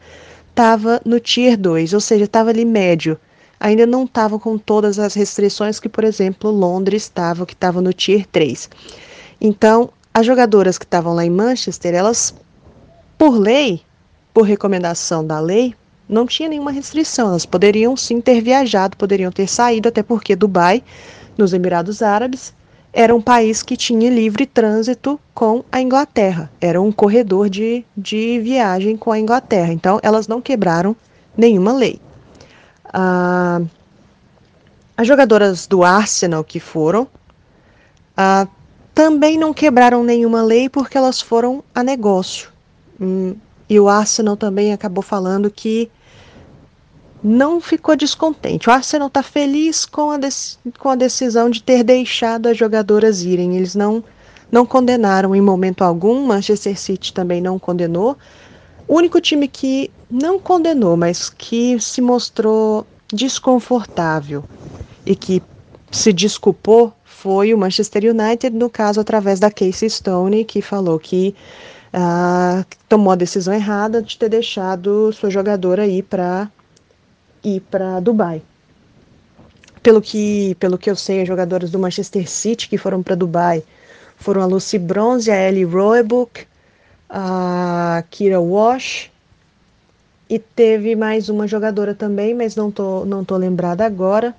[0.49, 3.19] estava no tier 2, ou seja, estava ali médio.
[3.61, 7.93] Ainda não estava com todas as restrições que, por exemplo, Londres estava, que estava no
[7.93, 8.71] tier 3.
[9.39, 12.35] Então, as jogadoras que estavam lá em Manchester, elas,
[13.19, 13.83] por lei,
[14.33, 15.75] por recomendação da lei,
[16.09, 17.29] não tinha nenhuma restrição.
[17.29, 20.83] Elas poderiam sim ter viajado, poderiam ter saído, até porque Dubai,
[21.37, 22.53] nos Emirados Árabes,
[22.93, 26.51] era um país que tinha livre trânsito com a Inglaterra.
[26.61, 29.73] Era um corredor de, de viagem com a Inglaterra.
[29.73, 30.95] Então, elas não quebraram
[31.37, 31.99] nenhuma lei.
[32.93, 33.63] Ah,
[34.97, 37.09] as jogadoras do Arsenal que foram
[38.15, 38.47] ah,
[38.95, 42.51] também não quebraram nenhuma lei porque elas foram a negócio.
[43.01, 43.35] Hum,
[43.73, 45.91] e o Arsenal também acabou falando que
[47.25, 48.69] não ficou descontente.
[48.69, 50.19] O Arsenal está feliz com a,
[50.79, 53.57] com a decisão de ter deixado as jogadoras irem.
[53.57, 54.05] Eles não,
[54.51, 56.27] não condenaram em momento algum.
[56.27, 58.19] Manchester City também não condenou.
[58.87, 64.45] O único time que não condenou, mas que se mostrou desconfortável
[65.07, 65.43] e que
[65.91, 71.35] se desculpou foi o Manchester United, no caso através da Casey Stone, que falou que
[71.93, 76.51] uh, tomou a decisão errada de ter deixado sua jogadora ir para
[77.45, 78.43] ir para Dubai.
[79.83, 83.63] Pelo que, pelo que eu sei, as jogadoras do Manchester City que foram para Dubai
[84.17, 86.47] foram a Lucy Bronze, a Ellie Roebuck,
[87.11, 89.11] a Kira Walsh
[90.31, 94.35] e teve mais uma jogadora também, mas não tô, não tô lembrada agora.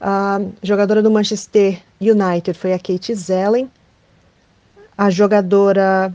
[0.00, 3.70] A jogadora do Manchester United foi a Kate Zellen.
[4.98, 6.12] A jogadora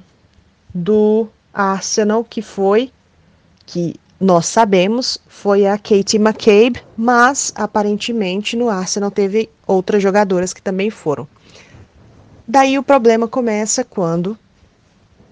[0.74, 2.92] do Arsenal, que foi,
[3.66, 10.62] que nós sabemos, foi a Katie McCabe, mas aparentemente no Arsenal teve outras jogadoras que
[10.62, 11.28] também foram.
[12.48, 14.38] Daí o problema começa quando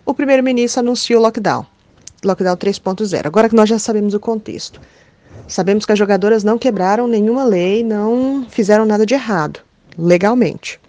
[0.06, 1.66] o primeiro-ministro anuncia o lockdown,
[2.24, 3.26] lockdown 3.0.
[3.26, 4.82] Agora que nós já sabemos o contexto.
[5.48, 9.60] Sabemos que as jogadoras não quebraram nenhuma lei, não fizeram nada de errado,
[9.98, 10.80] legalmente.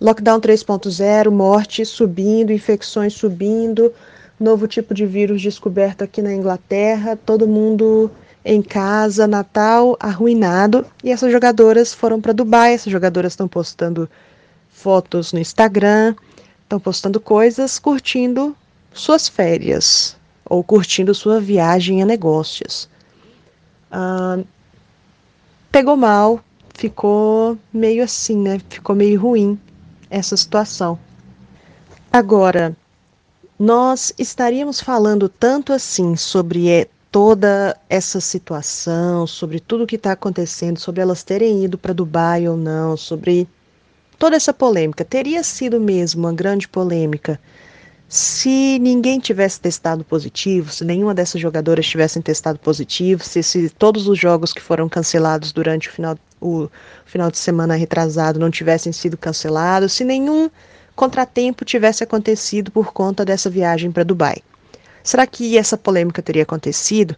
[0.00, 3.92] Lockdown 3.0, morte subindo, infecções subindo,
[4.38, 8.10] novo tipo de vírus descoberto aqui na Inglaterra, todo mundo
[8.44, 14.08] em casa, Natal arruinado, e essas jogadoras foram para Dubai, essas jogadoras estão postando
[14.68, 16.14] fotos no Instagram,
[16.62, 18.54] estão postando coisas, curtindo
[18.92, 22.88] suas férias ou curtindo sua viagem a negócios.
[25.72, 26.40] Pegou mal,
[26.74, 28.60] ficou meio assim, né?
[28.68, 29.58] Ficou meio ruim
[30.10, 30.98] essa situação.
[32.12, 32.76] Agora,
[33.58, 40.12] nós estaríamos falando tanto assim sobre é, toda essa situação, sobre tudo o que está
[40.12, 43.48] acontecendo, sobre elas terem ido para Dubai ou não, sobre
[44.18, 45.04] toda essa polêmica.
[45.04, 47.40] Teria sido mesmo uma grande polêmica
[48.08, 54.06] se ninguém tivesse testado positivo, se nenhuma dessas jogadoras tivessem testado positivo, se, se todos
[54.06, 56.68] os jogos que foram cancelados durante o final, o
[57.04, 60.48] final de semana retrasado não tivessem sido cancelados, se nenhum
[60.94, 64.36] contratempo tivesse acontecido por conta dessa viagem para Dubai.
[65.02, 67.16] Será que essa polêmica teria acontecido?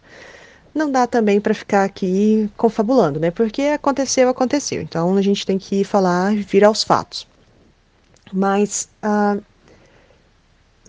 [0.73, 3.31] Não dá também para ficar aqui confabulando, né?
[3.31, 4.81] Porque aconteceu, aconteceu.
[4.81, 7.27] Então a gente tem que falar, vir aos fatos.
[8.31, 9.41] Mas uh,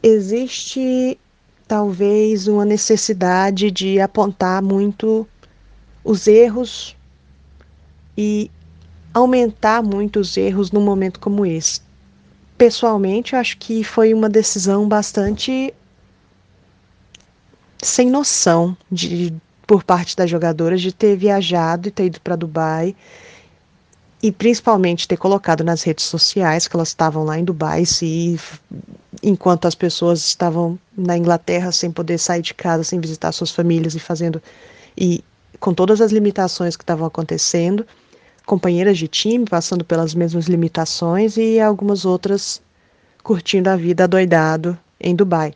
[0.03, 1.19] existe
[1.67, 5.27] talvez uma necessidade de apontar muito
[6.03, 6.97] os erros
[8.17, 8.51] e
[9.13, 11.81] aumentar muito os erros num momento como esse.
[12.57, 15.73] Pessoalmente, acho que foi uma decisão bastante
[17.83, 19.33] sem noção de
[19.67, 22.97] por parte das jogadoras de ter viajado e ter ido para Dubai
[24.22, 28.38] e principalmente ter colocado nas redes sociais que elas estavam lá em Dubai, se
[29.22, 33.94] enquanto as pessoas estavam na Inglaterra sem poder sair de casa, sem visitar suas famílias
[33.94, 34.42] e fazendo
[34.96, 35.24] e
[35.59, 37.87] com todas as limitações que estavam acontecendo,
[38.46, 42.61] companheiras de time passando pelas mesmas limitações e algumas outras
[43.22, 45.54] curtindo a vida doidado em Dubai.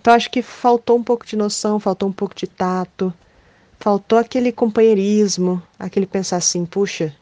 [0.00, 3.12] Então acho que faltou um pouco de noção, faltou um pouco de tato,
[3.78, 7.14] faltou aquele companheirismo, aquele pensar assim, puxa,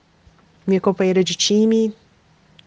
[0.67, 1.95] minha companheira de time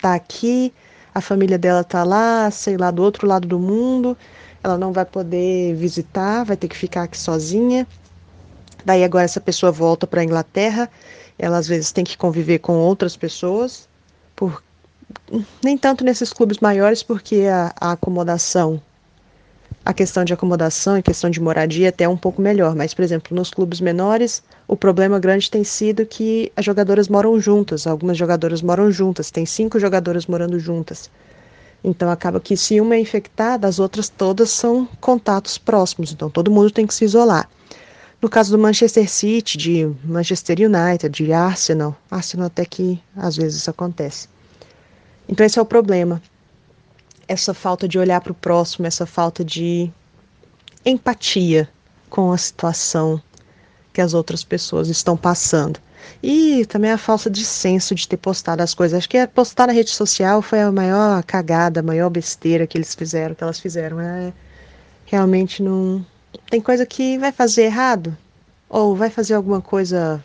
[0.02, 0.74] tá aqui,
[1.14, 4.18] a família dela tá lá, sei lá, do outro lado do mundo,
[4.64, 7.88] ela não vai poder visitar, vai ter que ficar aqui sozinha.
[8.86, 10.90] Daí agora essa pessoa volta para a Inglaterra,
[11.40, 13.88] ela às vezes tem que conviver com outras pessoas,
[14.36, 14.62] por
[15.64, 18.82] nem tanto nesses clubes maiores, porque a, a acomodação
[19.86, 23.04] a questão de acomodação e questão de moradia é até um pouco melhor, mas, por
[23.04, 28.18] exemplo, nos clubes menores, o problema grande tem sido que as jogadoras moram juntas, algumas
[28.18, 31.10] jogadoras moram juntas, tem cinco jogadoras morando juntas.
[31.84, 36.52] Então acaba que se uma é infectada, as outras todas são contatos próximos, então todo
[36.52, 37.50] mundo tem que se isolar.
[38.22, 43.58] No caso do Manchester City, de Manchester United, de Arsenal, Arsenal até que às vezes
[43.58, 44.30] isso acontece.
[45.28, 46.22] Então esse é o problema
[47.28, 49.92] essa falta de olhar para o próximo, essa falta de
[50.86, 51.70] empatia
[52.10, 53.22] com a situação
[53.94, 55.80] que as outras pessoas estão passando.
[56.22, 58.98] E também a falta de senso de ter postado as coisas.
[58.98, 62.94] Acho que postar na rede social foi a maior cagada, a maior besteira que eles
[62.96, 64.00] fizeram, que elas fizeram.
[64.00, 64.34] É,
[65.06, 66.06] realmente não.
[66.50, 68.18] Tem coisa que vai fazer errado,
[68.68, 70.24] ou vai fazer alguma coisa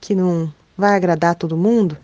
[0.00, 1.98] que não vai agradar todo mundo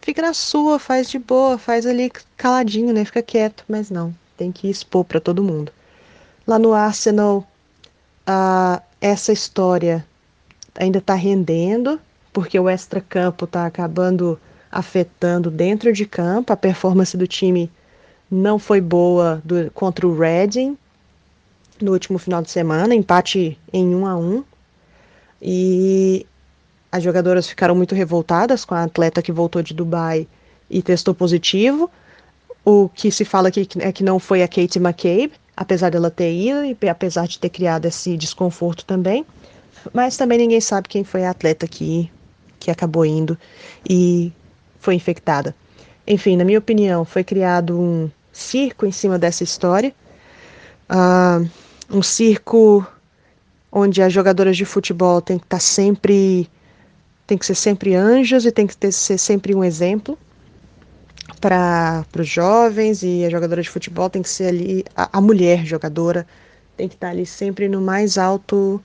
[0.00, 3.04] fica na sua, faz de boa, faz ali caladinho, né?
[3.04, 5.72] Fica quieto, mas não, tem que expor para todo mundo.
[6.46, 7.46] Lá no Arsenal,
[8.28, 10.06] uh, essa história
[10.74, 12.00] ainda está rendendo,
[12.32, 14.38] porque o extra-campo está acabando
[14.70, 16.52] afetando dentro de campo.
[16.52, 17.70] A performance do time
[18.30, 20.76] não foi boa do, contra o Reading
[21.80, 24.44] no último final de semana, empate em 1 a 1
[25.40, 26.26] E
[26.92, 30.28] as jogadoras ficaram muito revoltadas com a atleta que voltou de Dubai
[30.68, 31.90] e testou positivo.
[32.64, 36.32] O que se fala aqui é que não foi a Kate McCabe, apesar dela ter
[36.32, 39.26] ido e apesar de ter criado esse desconforto também.
[39.92, 42.10] Mas também ninguém sabe quem foi a atleta que,
[42.58, 43.36] que acabou indo
[43.88, 44.32] e
[44.78, 45.54] foi infectada.
[46.06, 49.94] Enfim, na minha opinião, foi criado um circo em cima dessa história.
[50.90, 51.46] Uh,
[51.90, 52.86] um circo
[53.70, 56.48] onde as jogadoras de futebol têm que estar sempre
[57.26, 60.18] tem que ser sempre anjos e tem que ter, ser sempre um exemplo
[61.40, 65.64] para os jovens e a jogadora de futebol tem que ser ali, a, a, mulher
[65.64, 66.26] jogadora
[66.76, 68.82] tem que estar ali sempre no mais alto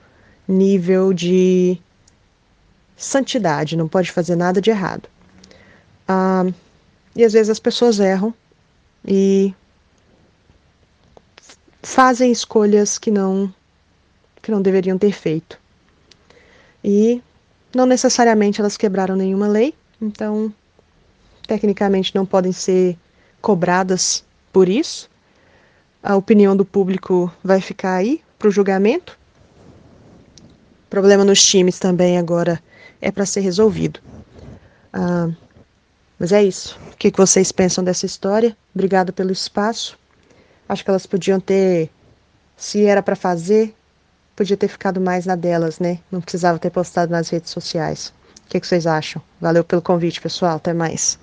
[0.48, 1.78] nível de
[2.96, 5.08] santidade, não pode fazer nada de errado.
[6.08, 6.46] Ah,
[7.14, 8.32] e às vezes as pessoas erram
[9.06, 9.54] e
[11.82, 13.52] fazem escolhas que não
[14.42, 15.58] que não deveriam ter feito.
[16.82, 17.20] E
[17.74, 20.52] não necessariamente elas quebraram nenhuma lei, então
[21.46, 22.96] tecnicamente não podem ser
[23.40, 25.08] cobradas por isso.
[26.02, 29.18] A opinião do público vai ficar aí para o julgamento.
[30.86, 32.62] O problema nos times também agora
[33.00, 34.00] é para ser resolvido.
[34.92, 35.30] Ah,
[36.18, 36.78] mas é isso.
[36.92, 38.56] O que vocês pensam dessa história?
[38.74, 39.98] Obrigada pelo espaço.
[40.68, 41.90] Acho que elas podiam ter,
[42.56, 43.74] se era para fazer,
[44.34, 45.98] podia ter ficado mais na delas, né?
[46.10, 48.12] Não precisava ter postado nas redes sociais.
[48.44, 49.20] O que, que vocês acham?
[49.40, 50.56] Valeu pelo convite, pessoal.
[50.56, 51.18] Até mais.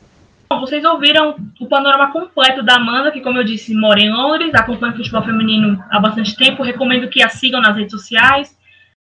[0.54, 4.54] Bom, vocês ouviram o panorama completo da Amanda, que, como eu disse, mora em Londres,
[4.54, 6.62] acompanha o futebol feminino há bastante tempo.
[6.62, 8.56] Recomendo que a sigam nas redes sociais,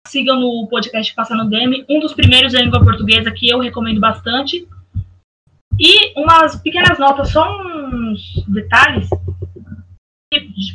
[0.08, 4.68] sigam no podcast Passando DM, um dos primeiros em língua portuguesa que eu recomendo bastante.
[5.80, 9.08] E umas pequenas notas, só uns detalhes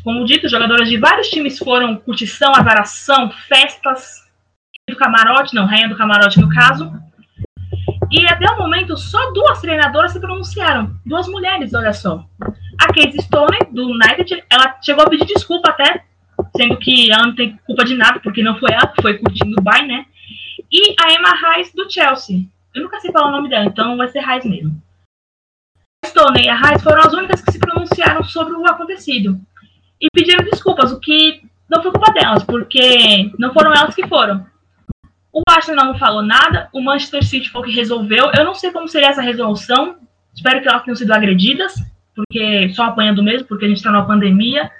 [0.04, 4.24] como dito, jogadoras de vários times foram curtição, azaração, festas
[4.88, 6.92] do camarote, não, rainha do camarote no caso.
[8.10, 10.96] E até o momento, só duas treinadoras se pronunciaram.
[11.06, 12.24] Duas mulheres, olha só.
[12.80, 16.04] A Casey Stone, do United, ela chegou a pedir desculpa até,
[16.56, 19.60] sendo que ela não tem culpa de nada, porque não foi ela que foi curtindo
[19.60, 20.06] o Bay, né?
[20.72, 22.46] E a Emma Reis, do Chelsea.
[22.74, 24.82] Eu nunca sei falar o nome dela, então vai ser Reis mesmo.
[26.04, 29.40] A Stone e a Reis foram as únicas que se pronunciaram sobre o acontecido
[30.00, 34.44] e pediram desculpas, o que não foi culpa delas, porque não foram elas que foram.
[35.32, 38.30] O Arsenal não falou nada, o Manchester City falou que resolveu.
[38.36, 39.98] Eu não sei como seria essa resolução.
[40.34, 41.74] Espero que elas tenham sido agredidas,
[42.14, 44.70] porque só apanhando mesmo, porque a gente está numa pandemia.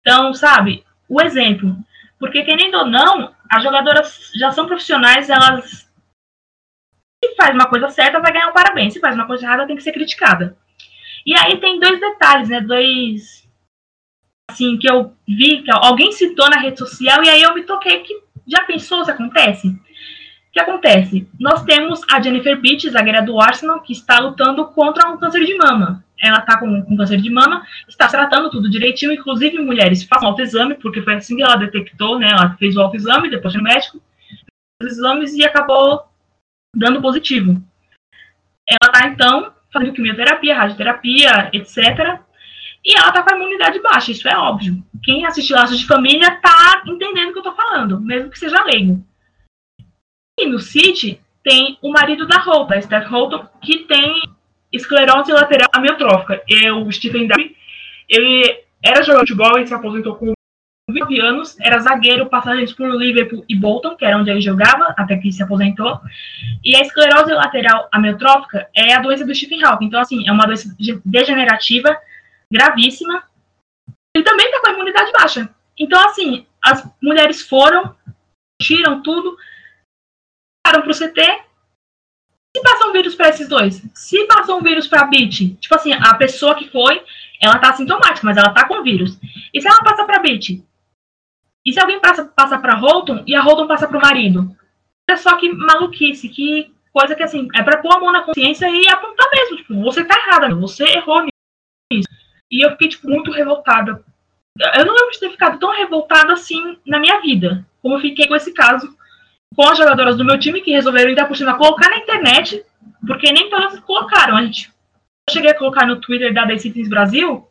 [0.00, 1.76] Então, sabe, o exemplo.
[2.18, 5.88] Porque, querendo ou não, as jogadoras já são profissionais, elas.
[7.24, 8.92] Se faz uma coisa certa, vai ganhar um parabéns.
[8.92, 10.56] Se faz uma coisa errada, tem que ser criticada.
[11.24, 12.60] E aí tem dois detalhes, né?
[12.60, 13.48] Dois.
[14.50, 18.00] Assim, que eu vi, que alguém citou na rede social, e aí eu me toquei
[18.00, 19.68] que já pensou se acontece?
[19.68, 21.28] O que acontece?
[21.38, 25.56] Nós temos a Jennifer Beach, zagueira do Arsenal, que está lutando contra um câncer de
[25.56, 26.02] mama.
[26.20, 30.74] Ela está com, com câncer de mama, está tratando tudo direitinho, inclusive mulheres façam autoexame,
[30.74, 32.30] porque foi assim que ela detectou, né?
[32.30, 34.02] Ela fez o autoexame, depois no médico,
[34.82, 36.04] os exames e acabou
[36.74, 37.62] dando positivo.
[38.68, 42.20] Ela está, então, fazendo quimioterapia, radioterapia, etc.
[42.84, 44.82] E ela tá com a imunidade baixa, isso é óbvio.
[45.02, 48.64] Quem assistiu Laços de Família tá entendendo o que eu tô falando, mesmo que seja
[48.64, 49.04] leigo.
[50.38, 54.22] E no City tem o marido da Holt, a Steph Holt, que tem
[54.72, 56.42] esclerose lateral amiotrófica.
[56.48, 57.56] E o Stephen Darby,
[58.08, 60.32] ele era jogador de futebol, ele se aposentou com
[60.90, 65.16] 20 anos, era zagueiro, passagens por Liverpool e Bolton, que era onde ele jogava, até
[65.16, 66.00] que se aposentou.
[66.64, 69.86] E a esclerose lateral amiotrófica é a doença do Stephen Hawking.
[69.86, 70.74] Então, assim, é uma doença
[71.04, 71.96] degenerativa
[72.52, 73.24] gravíssima.
[74.14, 75.54] Ele também está com a imunidade baixa.
[75.78, 77.96] Então, assim, as mulheres foram,
[78.60, 79.36] tiram tudo,
[80.62, 81.22] para o CT.
[82.56, 85.74] Se passar um vírus para esses dois, se passar um vírus para a BIT, tipo
[85.74, 87.04] assim, a pessoa que foi,
[87.40, 89.18] ela tá sintomática, mas ela tá com vírus.
[89.52, 90.64] E se ela passa para BIT?
[91.64, 94.56] E se alguém passa, passa para Holton e a Holton passa para o marido?
[95.08, 98.68] Olha só que maluquice, que coisa que assim, é para pôr a mão na consciência
[98.68, 101.24] e apontar mesmo, tipo, você tá errada, você errou
[101.92, 102.08] nisso.
[102.50, 104.02] E eu fiquei, tipo, muito revoltada.
[104.76, 108.26] Eu não lembro de ter ficado tão revoltada assim na minha vida, como eu fiquei
[108.26, 108.96] com esse caso,
[109.54, 112.64] com as jogadoras do meu time que resolveram ainda por cima colocar na internet,
[113.06, 114.36] porque nem todas colocaram.
[114.36, 114.68] A gente,
[115.28, 117.46] eu cheguei a colocar no Twitter da The Citizens Brasil,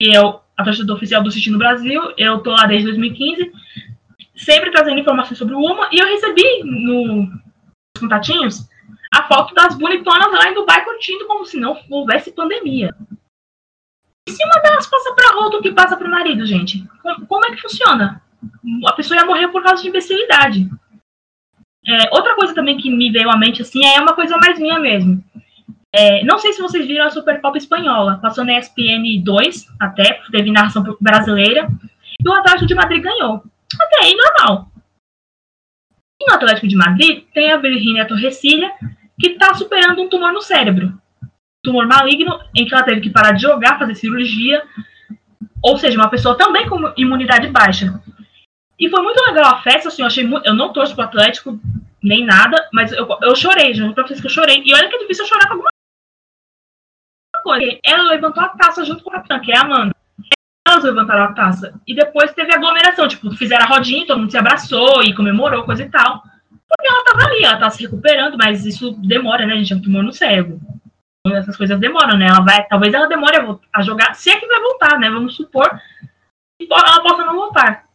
[0.00, 3.52] que é a torcida oficial do City no Brasil, eu tô lá desde 2015,
[4.36, 8.68] sempre trazendo informações sobre o UMA, e eu recebi no, nos contatinhos
[9.12, 12.94] a foto das bonitonas lá em Dubai curtindo como se não houvesse pandemia.
[14.26, 16.86] E se uma delas passa para outro que passa para o marido, gente?
[17.28, 18.22] Como, é que funciona?
[18.86, 20.68] A pessoa ia morrer por causa de imbecilidade.
[21.86, 24.78] É, outra coisa também que me veio à mente, assim, é uma coisa mais minha
[24.78, 25.22] mesmo.
[25.94, 28.18] É, não sei se vocês viram a Super Pop espanhola.
[28.22, 31.68] Passou na ESPN 2, até, teve narração brasileira.
[32.18, 33.44] E o Atlético de Madrid ganhou.
[33.78, 34.68] Até aí, normal.
[36.20, 38.72] E no Atlético de Madrid, tem a Virginia Torrecilha,
[39.20, 40.98] que está superando um tumor no cérebro
[41.64, 44.62] tumor maligno, em que ela teve que parar de jogar, fazer cirurgia,
[45.62, 48.00] ou seja, uma pessoa também com imunidade baixa.
[48.78, 51.58] E foi muito legal a festa, assim, eu achei muito, eu não torço pro Atlético,
[52.02, 54.62] nem nada, mas eu, eu chorei, juro pra vocês que eu chorei.
[54.64, 55.70] E olha que é difícil eu chorar com alguma
[57.42, 57.78] coisa.
[57.82, 59.94] Ela levantou a taça junto com a capitã, que é a Amanda.
[60.68, 61.80] Elas levantaram a taça.
[61.86, 65.82] E depois teve aglomeração, tipo, fizeram a rodinha, todo mundo se abraçou e comemorou, coisa
[65.82, 66.22] e tal.
[66.68, 69.72] Porque ela tava ali, ela tava se recuperando, mas isso demora, né, gente?
[69.72, 70.60] É um tumor no cérebro
[71.32, 72.26] essas coisas demoram, né?
[72.26, 73.36] Ela vai, talvez ela demore
[73.72, 75.08] a, jogar, se é que vai voltar, né?
[75.08, 75.68] Vamos supor
[76.60, 77.86] que ela possa não voltar.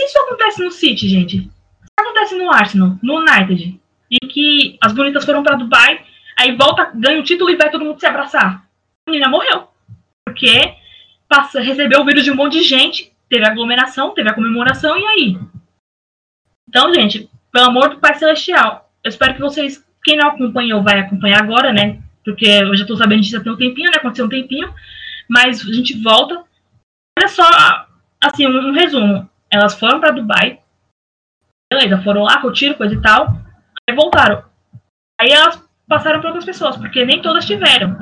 [0.00, 1.36] Isso acontece no City, gente.
[1.38, 1.50] Isso
[1.98, 6.04] acontece no Arsenal, no United, em que as bonitas foram para Dubai,
[6.38, 8.66] aí volta, ganha o título e vai todo mundo se abraçar.
[9.06, 9.68] A menina morreu.
[10.24, 10.74] Porque
[11.28, 15.06] passa, recebeu o vírus de um monte de gente, teve aglomeração, teve a comemoração, e
[15.06, 15.38] aí?
[16.68, 20.98] Então, gente, pelo amor do Pai Celestial, eu espero que vocês, quem não acompanhou, vai
[20.98, 22.02] acompanhar agora, né?
[22.26, 23.98] Porque eu já estou sabendo disso há um tempinho, né?
[23.98, 24.74] Aconteceu um tempinho,
[25.28, 26.42] mas a gente volta.
[27.16, 27.44] Olha só,
[28.20, 29.30] assim, um, um resumo.
[29.48, 30.58] Elas foram para Dubai,
[31.72, 33.40] beleza, foram lá, curtiram, coisa e tal,
[33.88, 34.44] aí voltaram.
[35.20, 37.96] Aí elas passaram para outras pessoas, porque nem todas tiveram.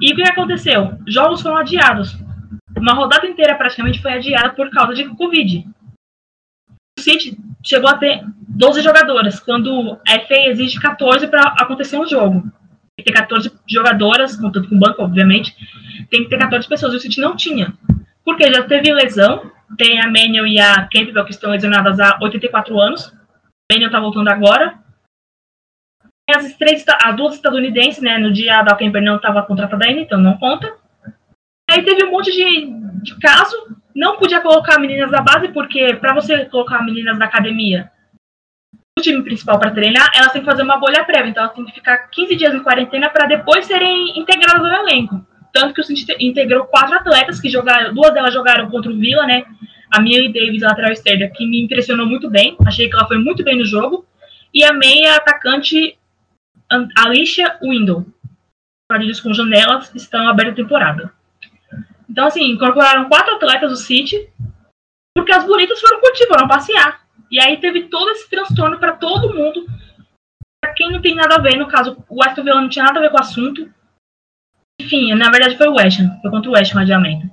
[0.00, 0.98] E o que aconteceu?
[1.06, 2.16] Jogos foram adiados.
[2.76, 5.68] Uma rodada inteira praticamente foi adiada por causa de Covid.
[6.98, 12.08] O City chegou a ter 12 jogadoras, quando a FA exige 14 para acontecer um
[12.08, 12.52] jogo
[12.98, 15.54] que ter 14 jogadoras, contando com o banco, obviamente,
[16.10, 16.94] tem que ter 14 pessoas.
[16.94, 17.72] O City não tinha.
[18.24, 22.78] Porque já teve lesão, tem a Manuel e a Campbell que estão lesionadas há 84
[22.78, 23.12] anos.
[23.70, 24.78] A Manuel tá voltando agora.
[26.30, 30.20] As, três, as duas estadunidenses, né, no dia a Campbell não estava contratada ainda, então
[30.20, 30.72] não conta.
[31.68, 32.70] Aí teve um monte de,
[33.02, 33.56] de caso,
[33.94, 37.90] não podia colocar meninas da base, porque para você colocar meninas da academia,
[38.98, 41.64] o time principal para treinar, elas têm que fazer uma bolha prévia, então elas têm
[41.64, 45.26] que ficar 15 dias em quarentena para depois serem integradas no elenco.
[45.52, 49.26] Tanto que o City integrou quatro atletas, que jogaram, duas delas jogaram contra o Vila,
[49.26, 49.44] né?
[49.92, 52.56] a Millie Davis, lateral esquerda, que me impressionou muito bem.
[52.66, 54.06] Achei que ela foi muito bem no jogo.
[54.52, 55.98] E a meia atacante
[56.96, 58.06] Alicia Window.
[58.88, 61.12] Partidos com janelas estão abertas a temporada.
[62.08, 64.28] Então, assim, incorporaram quatro atletas do City,
[65.14, 67.01] porque as bonitas foram curtir, foram passear.
[67.32, 69.66] E aí teve todo esse transtorno para todo mundo.
[70.62, 73.02] Pra quem não tem nada a ver, no caso, o Aston não tinha nada a
[73.02, 73.72] ver com o assunto.
[74.78, 77.26] Enfim, na verdade foi o West Ham, foi contra o West Ham o adiamento.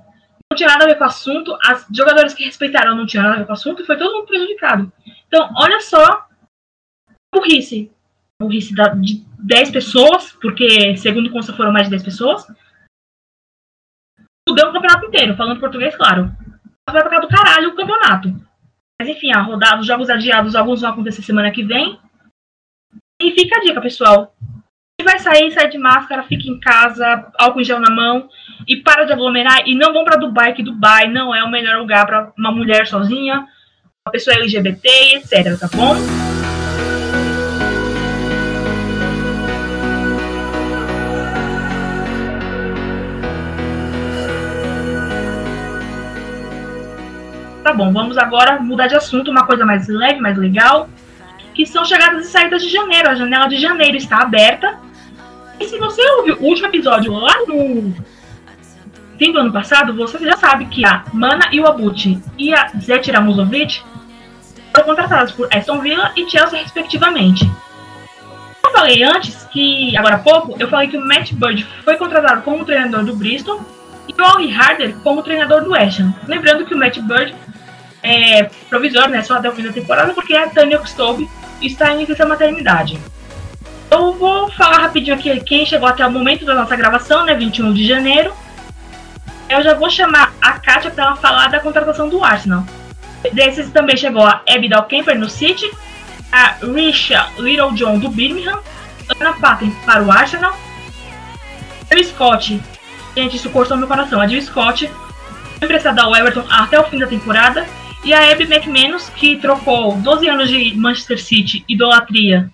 [0.50, 3.36] Não tinha nada a ver com o assunto, as jogadores que respeitaram não tinham nada
[3.36, 4.90] a ver com o assunto foi todo mundo prejudicado.
[5.28, 6.26] Então, olha só a
[7.34, 7.92] burrice.
[8.40, 12.46] A burrice de 10 pessoas, porque segundo consta foram mais de 10 pessoas.
[14.48, 16.34] Mudou o campeonato inteiro, falando português, claro.
[16.88, 18.49] Vai pra cá do caralho o campeonato.
[19.00, 21.98] Mas enfim, a rodada, os jogos adiados, alguns vão acontecer semana que vem.
[23.18, 24.34] E fica a dica, pessoal.
[25.00, 28.28] Se vai sair, sai de máscara, fica em casa, álcool em gel na mão
[28.68, 31.78] e para de aglomerar e não vão para Dubai, que Dubai não é o melhor
[31.78, 33.46] lugar para uma mulher sozinha,
[34.06, 34.86] uma pessoa LGBT,
[35.16, 36.29] etc, tá bom?
[47.62, 50.88] Tá bom, vamos agora mudar de assunto, uma coisa mais leve, mais legal,
[51.54, 53.10] que são chegadas e saídas de janeiro.
[53.10, 54.78] A janela de janeiro está aberta.
[55.58, 57.94] E se você ouviu o último episódio lá no
[59.18, 63.82] fim do ano passado, você já sabe que a Mana Iwabuchi e a Zetira Musovic
[64.72, 67.44] foram contratadas por Aston Villa e Chelsea, respectivamente.
[68.64, 72.40] Eu falei antes que, agora há pouco, eu falei que o Matt Bird foi contratado
[72.40, 73.60] como treinador do Bristol
[74.08, 76.14] e o Ollie Harder como treinador do West Ham.
[76.26, 77.34] Lembrando que o Matt Bird
[78.02, 81.28] é, provisório, né, só até o fim da temporada, porque a Tânia Stobe
[81.60, 82.98] está em licença maternidade.
[83.90, 87.72] Eu vou falar rapidinho aqui quem chegou até o momento da nossa gravação, né, 21
[87.72, 88.32] de janeiro.
[89.48, 92.64] Eu já vou chamar a Kátia para ela falar da contratação do Arsenal.
[93.32, 95.68] Desses também chegou a Abby Dalkemper no City,
[96.32, 98.60] a Risha Little John do Birmingham,
[99.18, 100.56] Ana Patten para o Arsenal,
[101.92, 102.62] o Scott,
[103.16, 104.88] gente, isso cortou meu coração, a Jill Scott,
[105.60, 107.66] emprestada ao Everton até o fim da temporada,
[108.04, 112.50] e a Abby McManus, que trocou 12 anos de Manchester City, idolatria,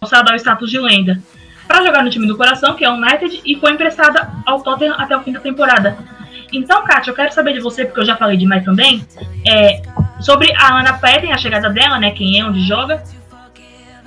[0.00, 1.20] alçada ao status de lenda,
[1.66, 4.94] para jogar no time do coração, que é o United, e foi emprestada ao Tottenham
[4.96, 5.98] até o fim da temporada.
[6.52, 9.04] Então, Kátia, eu quero saber de você, porque eu já falei demais também,
[9.44, 9.82] é,
[10.20, 13.02] sobre a Ana Patten, a chegada dela, né, quem é, onde joga,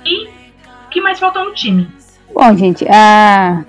[0.04, 1.86] e o que mais falta no time.
[2.34, 3.62] Bom, gente, a,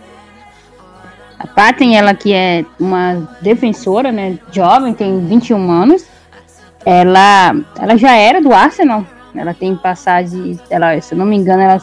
[1.37, 6.05] a Patten, ela que é uma defensora, né, jovem, tem 21 anos,
[6.85, 9.05] ela, ela já era do Arsenal.
[9.33, 11.79] Ela tem passagem, ela, se eu não me engano, ela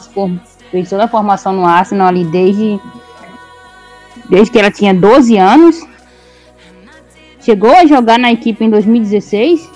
[0.69, 2.79] fez toda a formação no Arsenal ali desde,
[4.29, 5.81] desde que ela tinha 12 anos.
[7.41, 9.67] Chegou a jogar na equipe em 2016,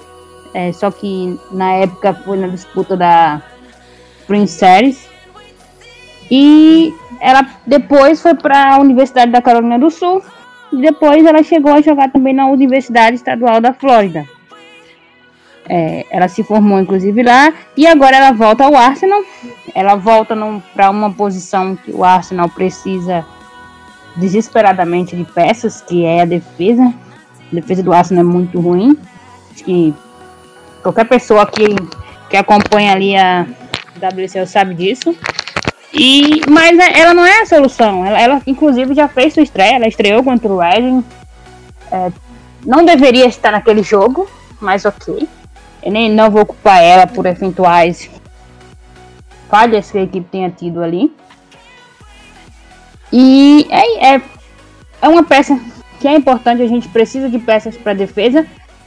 [0.53, 3.41] é, só que na época foi na disputa da
[4.27, 5.07] Prince Series.
[6.29, 10.21] E ela depois foi para a Universidade da Carolina do Sul.
[10.71, 14.27] E depois ela chegou a jogar também na Universidade Estadual da Flórida.
[15.67, 19.23] É, ela se formou inclusive lá e agora ela volta ao Arsenal.
[19.73, 20.35] Ela volta
[20.73, 23.25] para uma posição que o Arsenal precisa
[24.15, 26.93] desesperadamente de peças, que é a defesa.
[27.51, 28.97] A defesa do Arsenal é muito ruim.
[29.51, 29.93] Acho que
[30.81, 31.65] qualquer pessoa que,
[32.29, 33.47] que acompanha ali a
[33.97, 35.15] WCL sabe disso.
[35.93, 38.05] E, mas ela não é a solução.
[38.05, 39.75] Ela, ela inclusive já fez sua estreia.
[39.75, 41.03] Ela estreou contra o Reading.
[41.91, 42.11] É,
[42.65, 44.27] não deveria estar naquele jogo,
[44.59, 45.27] mas ok.
[45.83, 48.09] Eu nem não vou culpar ela por eventuais
[49.49, 51.13] falhas que a equipe tenha tido ali.
[53.11, 54.21] E é, é,
[55.01, 55.59] é uma peça
[55.99, 58.45] que é importante, a gente precisa de peças para defesa,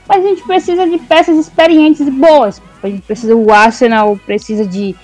[0.09, 2.61] mas a gente precisa de peças experientes e boas.
[2.83, 4.97] A gente precisa, o Arsenal precisa de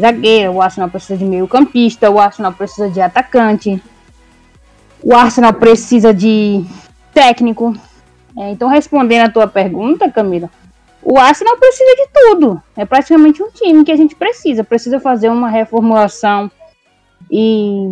[0.00, 3.82] zagueiro, o Arsenal precisa de meio campista, o Arsenal precisa de atacante,
[5.02, 6.64] o Arsenal precisa de
[7.12, 7.74] técnico.
[8.38, 10.48] É, então, respondendo a tua pergunta, Camila,
[11.02, 12.62] o Arsenal precisa de tudo.
[12.76, 14.62] É praticamente um time que a gente precisa.
[14.62, 16.50] Precisa fazer uma reformulação
[17.30, 17.90] e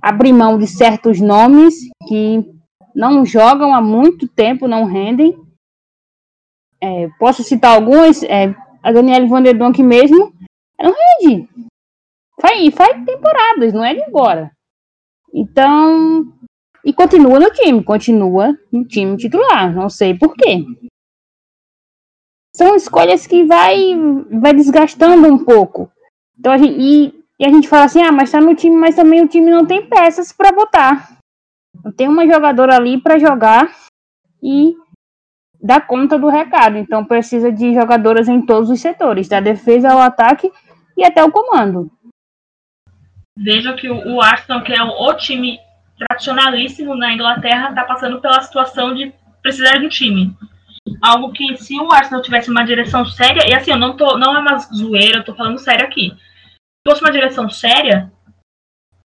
[0.00, 1.74] abrir mão de certos nomes
[2.06, 2.44] que
[2.94, 5.36] não jogam há muito tempo, não rendem.
[6.80, 8.22] É, posso citar alguns.
[8.22, 10.32] É, a Daniela Van der Donk mesmo,
[10.80, 11.48] não rende.
[12.40, 14.52] Faz, faz temporadas, não é de agora.
[15.34, 16.32] Então,
[16.84, 19.74] e continua no time, continua no time titular.
[19.74, 20.64] Não sei por quê
[22.58, 23.94] são escolhas que vai,
[24.32, 25.88] vai desgastando um pouco.
[26.36, 28.96] Então a gente, e, e a gente fala assim, ah, mas tá no time, mas
[28.96, 31.08] também o time não tem peças para botar.
[31.96, 33.72] Tem uma jogadora ali para jogar
[34.42, 34.74] e
[35.62, 36.78] dar conta do recado.
[36.78, 40.50] Então precisa de jogadoras em todos os setores, da defesa ao ataque
[40.96, 41.88] e até o comando.
[43.36, 45.60] Veja que o Arsenal, que é o time
[45.96, 50.36] tradicionalíssimo na Inglaterra, está passando pela situação de precisar de um time.
[51.02, 54.36] Algo que se o Arsenal tivesse uma direção séria, e assim, eu não tô, não
[54.36, 56.10] é uma zoeira, eu tô falando sério aqui.
[56.10, 58.12] Se fosse uma direção séria,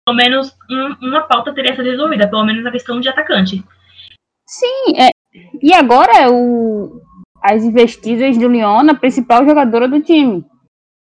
[0.05, 3.63] pelo menos um, uma pauta teria sido resolvida, pelo menos a questão de atacante.
[4.47, 5.09] Sim, é,
[5.61, 7.01] e agora o,
[7.41, 10.45] as investidas do Lyon na principal jogadora do time,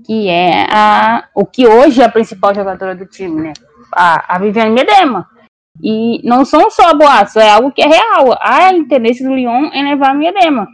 [0.05, 3.53] que é a o que hoje é a principal jogadora do time, né?
[3.93, 5.27] A, a Viviane Medema.
[5.79, 8.37] E não são só boatos, é algo que é real.
[8.39, 10.67] Há interesse do Lyon em levar a Medema.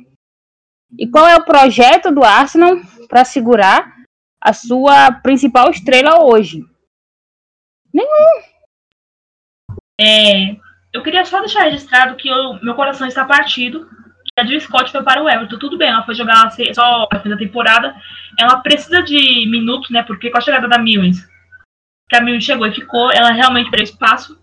[0.98, 2.78] E qual é o projeto do Arsenal
[3.08, 3.96] para segurar
[4.42, 6.64] a sua principal estrela hoje?
[7.94, 8.42] Nenhum.
[10.00, 10.56] É,
[10.94, 13.90] eu queria só deixar registrado que eu, meu coração está partido.
[14.24, 15.58] Que a Jill Scott foi para o Everton.
[15.58, 17.96] Tudo bem, ela foi jogar só a da temporada.
[18.38, 20.04] Ela precisa de minutos, né?
[20.04, 21.28] Porque com a chegada da Mills,
[22.10, 24.40] que a Mills chegou e ficou, ela realmente perdeu espaço.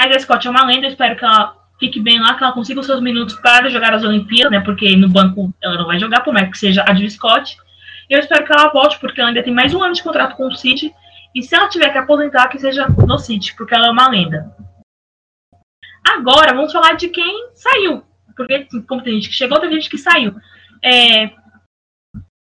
[0.00, 2.52] Mas a Scott é uma lenda, eu espero que ela fique bem lá, que ela
[2.52, 4.60] consiga os seus minutos para jogar as Olimpíadas, né?
[4.60, 7.56] Porque no banco ela não vai jogar, por mais que seja a Jill Scott.
[8.08, 10.46] Eu espero que ela volte, porque ela ainda tem mais um ano de contrato com
[10.46, 10.92] o City.
[11.34, 14.54] E se ela tiver que aposentar, que seja no City, porque ela é uma lenda.
[16.06, 18.04] Agora, vamos falar de quem saiu.
[18.36, 20.34] Porque, como tem gente que chegou, tem gente que saiu.
[20.84, 21.30] É,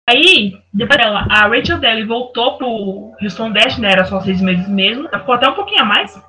[0.08, 3.92] aí, depois dela, a Rachel Daly voltou pro Houston Dash, né?
[3.92, 5.10] Era só seis meses mesmo.
[5.10, 6.29] Ficou até um pouquinho a mais.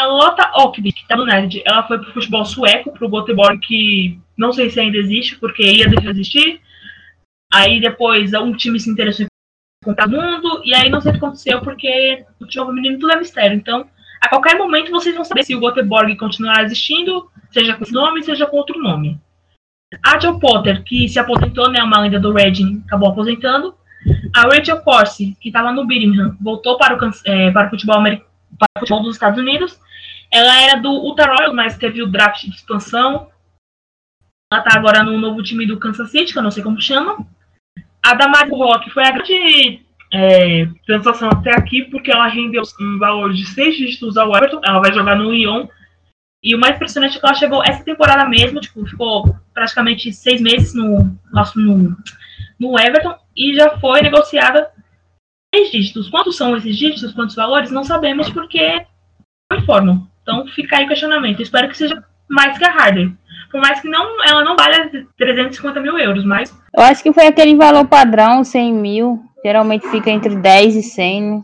[0.00, 4.52] A Lotta que tá no Nerd, ela foi pro futebol sueco, pro Göteborg, que não
[4.52, 6.60] sei se ainda existe, porque ia deixar de existir.
[7.52, 9.28] Aí depois um time se interessou em
[9.84, 13.18] contar mundo, e aí não sei o que aconteceu, porque o futebol feminino tudo é
[13.18, 13.56] mistério.
[13.56, 13.88] Então,
[14.20, 18.22] a qualquer momento vocês vão saber se o Göteborg continuará existindo, seja com esse nome,
[18.22, 19.18] seja com outro nome.
[20.04, 23.74] A Joe Potter, que se aposentou, né, uma lenda do Reading, acabou aposentando.
[24.36, 28.28] A Rachel Corsi, que estava no Birmingham, voltou para o, é, para o futebol americano,
[28.58, 29.80] para o futebol dos Estados Unidos.
[30.30, 33.30] Ela era do Utah Royals, mas teve o draft de expansão.
[34.52, 37.26] Ela está agora no novo time do Kansas City, que eu não sei como chama.
[38.02, 43.32] A Damaris Rock foi a grande é, transação até aqui, porque ela rendeu um valor
[43.32, 44.60] de seis dígitos ao Everton.
[44.64, 45.66] Ela vai jogar no Lyon.
[46.42, 50.40] E o mais impressionante é que ela chegou essa temporada mesmo, tipo, ficou praticamente seis
[50.40, 51.18] meses no,
[51.56, 51.96] no,
[52.58, 54.70] no Everton e já foi negociada
[55.52, 56.08] seis dígitos.
[56.08, 57.12] Quantos são esses dígitos?
[57.12, 57.70] Quantos valores?
[57.70, 58.86] Não sabemos porque
[59.50, 60.08] não informam.
[60.28, 61.40] Então fica aí o questionamento.
[61.40, 63.10] espero que seja mais que a Harder.
[63.50, 66.54] Por mais que não, ela não valha 350 mil euros, mas.
[66.76, 69.24] Eu acho que foi aquele valor padrão, 100 mil.
[69.42, 71.22] Geralmente fica entre 10 e 100.
[71.22, 71.42] Né?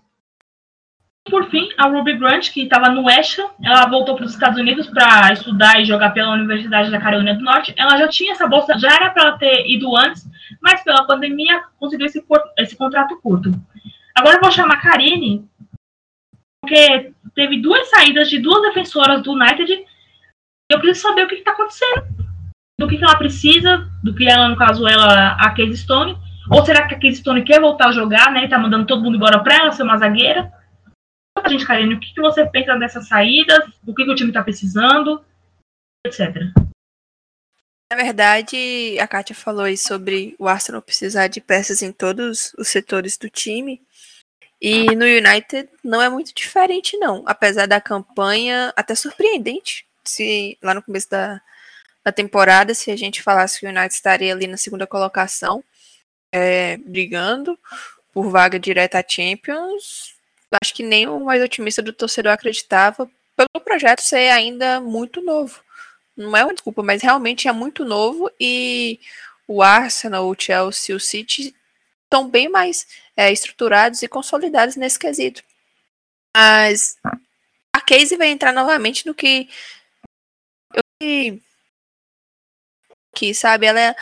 [1.31, 4.87] Por fim, a Ruby Grant, que estava no ESHA, ela voltou para os Estados Unidos
[4.89, 7.73] para estudar e jogar pela Universidade da Carolina do Norte.
[7.79, 10.29] Ela já tinha essa bolsa, já era para ela ter ido antes,
[10.61, 12.23] mas pela pandemia conseguiu esse,
[12.59, 13.51] esse contrato curto.
[14.15, 15.49] Agora eu vou chamar a Karine,
[16.61, 19.85] porque teve duas saídas de duas defensoras do United.
[20.71, 22.05] Eu preciso saber o que está acontecendo.
[22.79, 26.17] Do que, que, ela precisa, do que ela, no caso, ela, a Casey Stone.
[26.51, 28.45] Ou será que a Casey Stone quer voltar a jogar, né?
[28.45, 30.53] E tá mandando todo mundo embora para ela ser uma zagueira?
[31.37, 33.65] A gente, Karine, o que, que você pensa dessas saídas?
[33.87, 35.25] O que, que o time está precisando?
[36.07, 36.53] Etc.
[37.91, 42.69] Na verdade, a Kátia falou aí sobre o Arsenal precisar de peças em todos os
[42.69, 43.81] setores do time.
[44.67, 47.23] E no United não é muito diferente, não.
[47.27, 49.87] Apesar da campanha até surpreendente.
[50.03, 51.39] Se lá no começo da,
[52.03, 55.63] da temporada, se a gente falasse que o United estaria ali na segunda colocação,
[56.33, 57.59] é, brigando
[58.11, 60.15] por vaga direta à Champions,
[60.63, 63.07] acho que nem o mais otimista do torcedor acreditava,
[63.37, 65.61] pelo projeto ser ainda muito novo.
[66.17, 68.99] Não é uma desculpa, mas realmente é muito novo e
[69.47, 71.55] o Arsenal, o Chelsea, o City
[72.15, 72.87] estão bem mais
[73.17, 75.43] é, estruturados e consolidados nesse quesito.
[76.37, 76.97] Mas
[77.73, 79.49] a Casey vai entrar novamente no que
[80.73, 81.41] eu
[83.15, 83.95] que sabe, ela é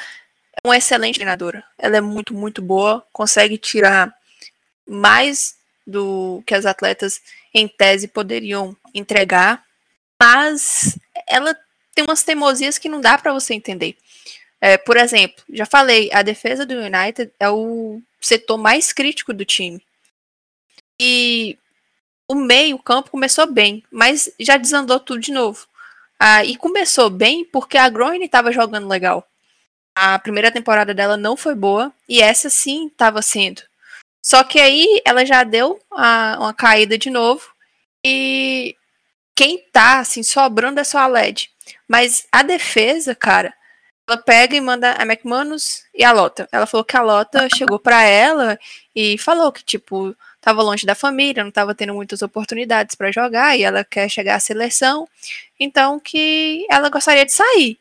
[0.64, 1.64] uma excelente treinadora.
[1.78, 4.14] Ela é muito, muito boa, consegue tirar
[4.86, 5.56] mais
[5.86, 7.20] do que as atletas
[7.52, 9.64] em tese poderiam entregar,
[10.20, 11.54] mas ela
[11.94, 13.96] tem umas teimosias que não dá para você entender.
[14.64, 19.44] É, por exemplo, já falei, a defesa do United é o setor mais crítico do
[19.44, 19.84] time.
[21.00, 21.58] E
[22.28, 25.66] o meio-campo começou bem, mas já desandou tudo de novo.
[26.16, 29.26] Ah, e começou bem porque a Groene estava jogando legal.
[29.96, 33.62] A primeira temporada dela não foi boa e essa sim estava sendo.
[34.22, 37.52] Só que aí ela já deu a, uma caída de novo
[38.04, 38.76] e
[39.34, 41.50] quem tá, assim, sobrando é só a LED.
[41.88, 43.52] Mas a defesa, cara,
[44.12, 46.46] ela pega e manda a McManus e a Lota.
[46.52, 48.58] Ela falou que a Lota chegou para ela
[48.94, 53.56] e falou que, tipo, tava longe da família, não tava tendo muitas oportunidades para jogar
[53.56, 55.08] e ela quer chegar à seleção,
[55.58, 57.78] então que ela gostaria de sair.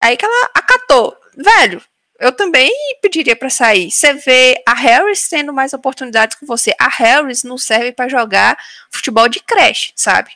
[0.00, 1.16] Aí que ela acatou.
[1.34, 1.82] Velho,
[2.18, 3.90] eu também pediria para sair.
[3.90, 6.74] Você vê a Harris tendo mais oportunidades que você.
[6.78, 8.58] A Harris não serve para jogar
[8.90, 10.30] futebol de creche, sabe?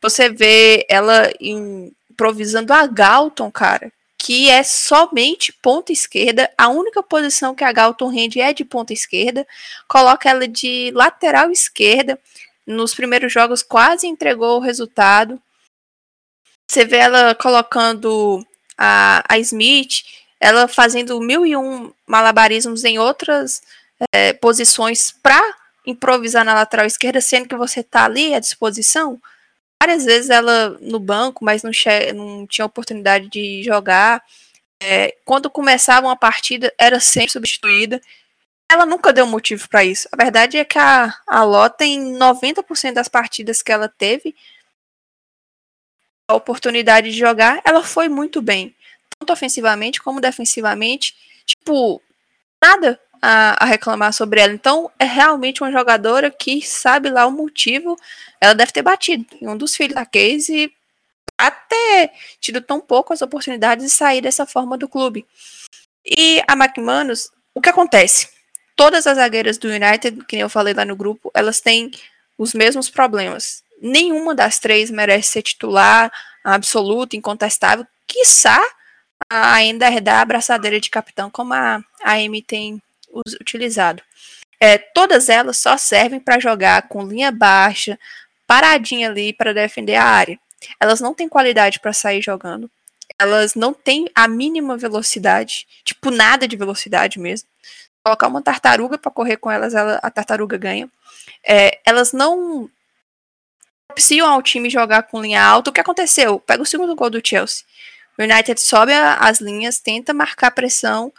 [0.00, 3.92] Você vê ela improvisando a Galton, cara,
[4.22, 6.52] que é somente ponta esquerda.
[6.58, 9.46] A única posição que a Galton rende é de ponta esquerda.
[9.88, 12.18] Coloca ela de lateral esquerda.
[12.66, 15.40] Nos primeiros jogos quase entregou o resultado.
[16.70, 18.46] Você vê ela colocando
[18.76, 20.02] a, a Smith,
[20.38, 23.62] ela fazendo mil e um malabarismos em outras
[24.12, 25.42] é, posições para
[25.86, 29.18] improvisar na lateral esquerda, sendo que você está ali à disposição
[29.80, 31.70] várias vezes ela no banco, mas não,
[32.14, 34.22] não tinha oportunidade de jogar.
[34.82, 38.00] É, quando começava uma partida, era sempre substituída.
[38.70, 40.08] Ela nunca deu motivo para isso.
[40.12, 44.34] A verdade é que a, a Lota, em 90% das partidas que ela teve
[46.28, 48.74] a oportunidade de jogar, ela foi muito bem.
[49.18, 51.16] Tanto ofensivamente como defensivamente.
[51.44, 52.00] Tipo,
[52.62, 54.52] nada a, a, reclamar sobre ela.
[54.52, 57.96] Então, é realmente uma jogadora que sabe lá o motivo.
[58.40, 60.72] Ela deve ter batido em um dos filhos da Casey
[61.38, 65.26] até tido tão poucas oportunidades de sair dessa forma do clube.
[66.04, 68.28] E a McManus, o que acontece?
[68.76, 71.90] Todas as zagueiras do United, que nem eu falei lá no grupo, elas têm
[72.36, 73.62] os mesmos problemas.
[73.80, 76.12] Nenhuma das três merece ser titular,
[76.44, 78.60] absoluta, incontestável, quiçá
[79.28, 82.82] ainda herdar a abraçadeira de capitão, como a, a Amy tem
[83.40, 84.02] utilizado.
[84.60, 87.98] É, todas elas só servem para jogar com linha baixa,
[88.46, 90.38] paradinha ali para defender a área.
[90.78, 92.70] Elas não têm qualidade para sair jogando.
[93.18, 97.48] Elas não têm a mínima velocidade, tipo nada de velocidade mesmo.
[98.04, 100.88] Colocar uma tartaruga para correr com elas, ela, a tartaruga ganha.
[101.46, 102.68] É, elas não
[103.88, 105.70] propiciam ao time jogar com linha alta.
[105.70, 106.38] O que aconteceu?
[106.40, 107.64] Pega o segundo gol do Chelsea.
[108.18, 111.12] O United sobe as linhas, tenta marcar pressão,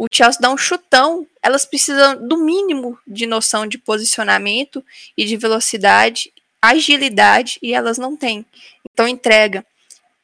[0.00, 4.82] o Chelsea dá um chutão, elas precisam do mínimo de noção de posicionamento
[5.14, 6.32] e de velocidade,
[6.62, 8.46] agilidade, e elas não têm.
[8.90, 9.62] Então entrega.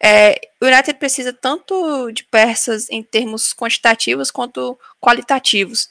[0.03, 5.91] É, o United precisa tanto de peças em termos quantitativos quanto qualitativos.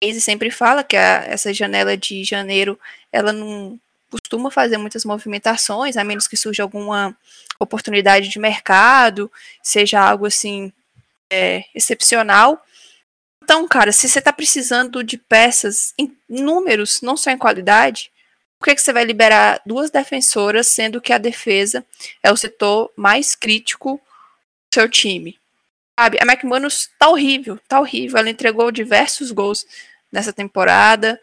[0.00, 2.78] Ele sempre fala que a, essa janela de janeiro
[3.10, 7.16] ela não costuma fazer muitas movimentações, a menos que surja alguma
[7.58, 9.28] oportunidade de mercado,
[9.60, 10.72] seja algo assim
[11.28, 12.64] é, excepcional.
[13.48, 18.12] Então, cara, se você está precisando de peças em números, não só em qualidade,
[18.58, 21.82] por que, que você vai liberar duas defensoras, sendo que a defesa
[22.22, 23.94] é o setor mais crítico
[24.70, 25.38] do seu time?
[25.98, 28.18] Sabe, a McManus tá horrível, tá horrível.
[28.18, 29.64] Ela entregou diversos gols
[30.12, 31.18] nessa temporada.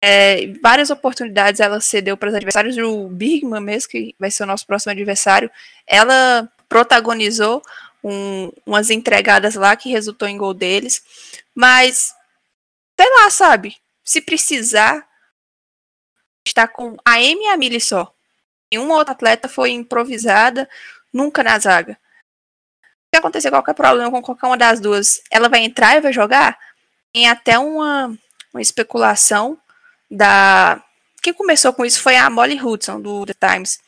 [0.00, 2.78] É, várias oportunidades ela cedeu para os adversários.
[2.78, 5.50] O Bigman mesmo, que vai ser o nosso próximo adversário,
[5.88, 7.60] ela protagonizou
[8.02, 11.02] um, umas entregadas lá que resultou em gol deles.
[11.54, 12.14] Mas,
[12.98, 13.76] sei lá, sabe?
[14.04, 15.06] Se precisar,
[16.46, 18.12] está com a Amy e a Millie só.
[18.70, 20.68] Nenhuma outra atleta foi improvisada,
[21.12, 21.98] nunca na zaga.
[23.12, 26.58] Se acontecer qualquer problema com qualquer uma das duas, ela vai entrar e vai jogar?
[27.12, 28.14] Tem até uma,
[28.52, 29.58] uma especulação
[30.10, 30.82] da.
[31.22, 33.80] Quem começou com isso foi a Molly Hudson, do The Times,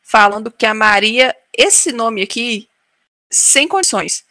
[0.00, 2.68] falando que a Maria, esse nome aqui,
[3.30, 4.24] sem condições.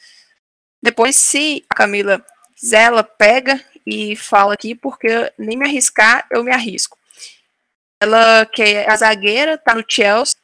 [0.81, 2.23] Depois, se a Camila
[2.55, 6.97] quiser, ela pega e fala aqui, porque nem me arriscar, eu me arrisco.
[7.99, 10.35] Ela, que é a zagueira, tá no Chelsea,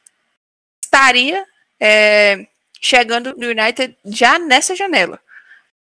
[0.82, 1.46] estaria
[1.78, 2.46] é,
[2.80, 5.20] chegando no United já nessa janela.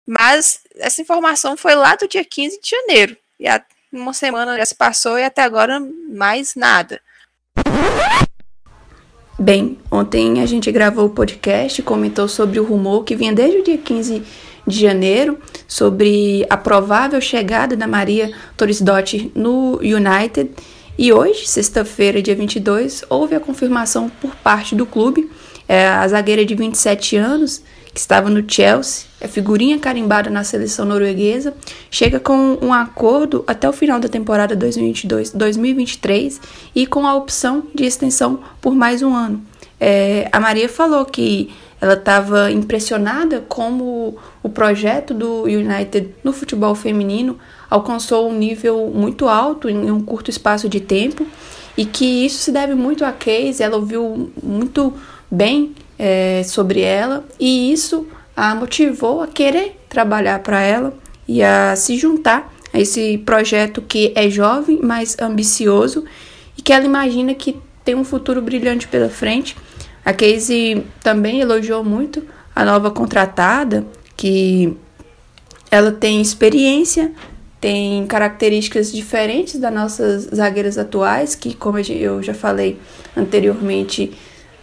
[0.05, 3.17] Mas essa informação foi lá do dia 15 de janeiro.
[3.39, 3.45] E
[3.91, 7.01] uma semana já se passou e até agora mais nada.
[9.41, 13.63] Bem, ontem a gente gravou o podcast, comentou sobre o rumor que vinha desde o
[13.63, 14.21] dia 15
[14.67, 15.35] de janeiro
[15.67, 20.51] sobre a provável chegada da Maria Torisdottir no United.
[20.95, 25.27] E hoje, sexta-feira, dia 22, houve a confirmação por parte do clube.
[25.67, 27.63] É, a zagueira de 27 anos,
[27.93, 31.53] que estava no Chelsea, é figurinha carimbada na seleção norueguesa,
[31.89, 36.39] chega com um acordo até o final da temporada 2022-2023
[36.73, 39.41] e com a opção de extensão por mais um ano.
[39.79, 46.75] É, a Maria falou que ela estava impressionada como o projeto do United no futebol
[46.75, 47.39] feminino
[47.69, 51.25] alcançou um nível muito alto em um curto espaço de tempo
[51.75, 54.93] e que isso se deve muito a Casey, ela ouviu muito
[55.31, 55.73] bem
[56.03, 60.95] é, sobre ela e isso a motivou a querer trabalhar para ela
[61.27, 66.03] e a se juntar a esse projeto que é jovem, mas ambicioso
[66.57, 69.55] e que ela imagina que tem um futuro brilhante pela frente.
[70.03, 72.23] A Casey também elogiou muito
[72.55, 73.85] a nova contratada,
[74.17, 74.75] que
[75.69, 77.11] ela tem experiência,
[77.59, 82.79] tem características diferentes das nossas zagueiras atuais, que, como eu já falei
[83.15, 84.11] anteriormente,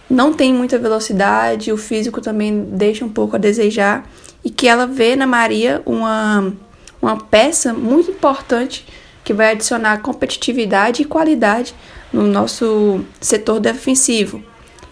[0.09, 4.09] não tem muita velocidade, o físico também deixa um pouco a desejar,
[4.45, 6.53] e que ela vê na Maria uma,
[7.01, 8.87] uma peça muito importante
[9.23, 11.75] que vai adicionar competitividade e qualidade
[12.13, 14.43] no nosso setor defensivo.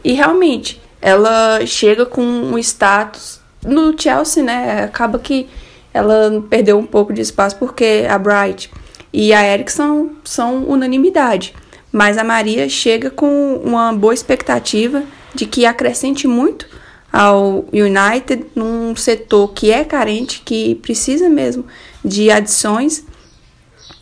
[0.05, 4.85] E realmente, ela chega com um status no Chelsea, né?
[4.85, 5.49] Acaba que
[5.93, 8.71] ela perdeu um pouco de espaço porque a Bright
[9.13, 11.55] e a Erickson são unanimidade.
[11.93, 15.03] Mas a Maria chega com uma boa expectativa
[15.35, 16.67] de que acrescente muito
[17.13, 21.65] ao United num setor que é carente, que precisa mesmo
[22.05, 23.05] de adições.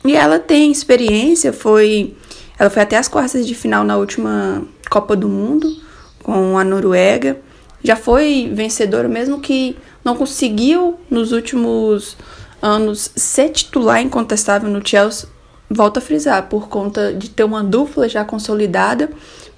[0.05, 2.15] E ela tem experiência, foi
[2.59, 5.77] ela foi até as quartas de final na última Copa do Mundo
[6.23, 7.39] com a Noruega.
[7.83, 12.17] Já foi vencedora, mesmo que não conseguiu nos últimos
[12.63, 15.29] anos ser titular incontestável no Chelsea.
[15.75, 19.11] Volto a frisar, por conta de ter uma dupla já consolidada,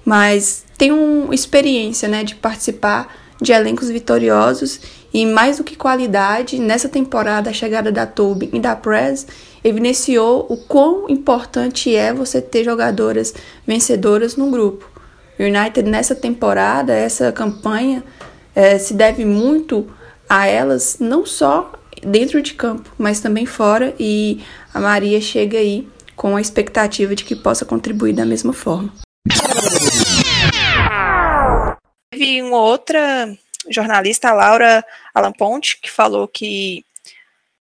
[0.03, 4.79] mas tem uma experiência né, de participar de elencos vitoriosos
[5.13, 9.27] e mais do que qualidade, nessa temporada a chegada da Tobin e da Press
[9.63, 13.33] evidenciou o quão importante é você ter jogadoras
[13.65, 14.89] vencedoras no grupo.
[15.39, 18.03] O United nessa temporada, essa campanha,
[18.55, 19.87] é, se deve muito
[20.27, 21.71] a elas, não só
[22.03, 24.41] dentro de campo, mas também fora, e
[24.73, 25.87] a Maria chega aí
[26.17, 28.91] com a expectativa de que possa contribuir da mesma forma.
[32.11, 33.37] Teve uma outra
[33.69, 36.83] jornalista, a Laura Alamponte, que falou que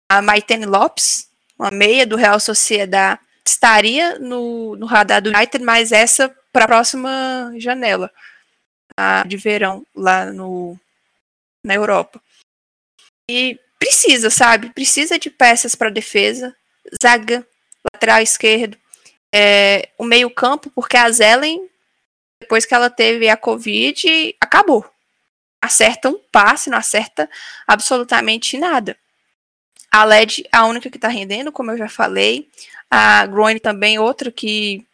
[0.09, 5.91] a Maitene Lopes, uma meia do Real Sociedade, estaria no, no radar do United, mas
[5.91, 8.09] essa para a próxima janela
[8.97, 10.79] a, de verão lá no,
[11.63, 12.21] na Europa.
[13.29, 14.69] E precisa, sabe?
[14.69, 16.55] Precisa de peças para defesa,
[17.01, 17.45] zaga,
[17.93, 18.77] lateral esquerdo,
[19.34, 21.69] é, o meio campo, porque a Zelen,
[22.39, 24.89] depois que ela teve a Covid, acabou.
[25.61, 27.30] Acerta um passe, não acerta
[27.67, 28.97] absolutamente nada.
[29.91, 32.49] A LED, a única que está rendendo, como eu já falei.
[32.89, 34.86] A Groen também, outra que,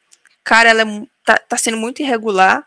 [0.44, 2.66] cara, ela é, tá, tá sendo muito irregular.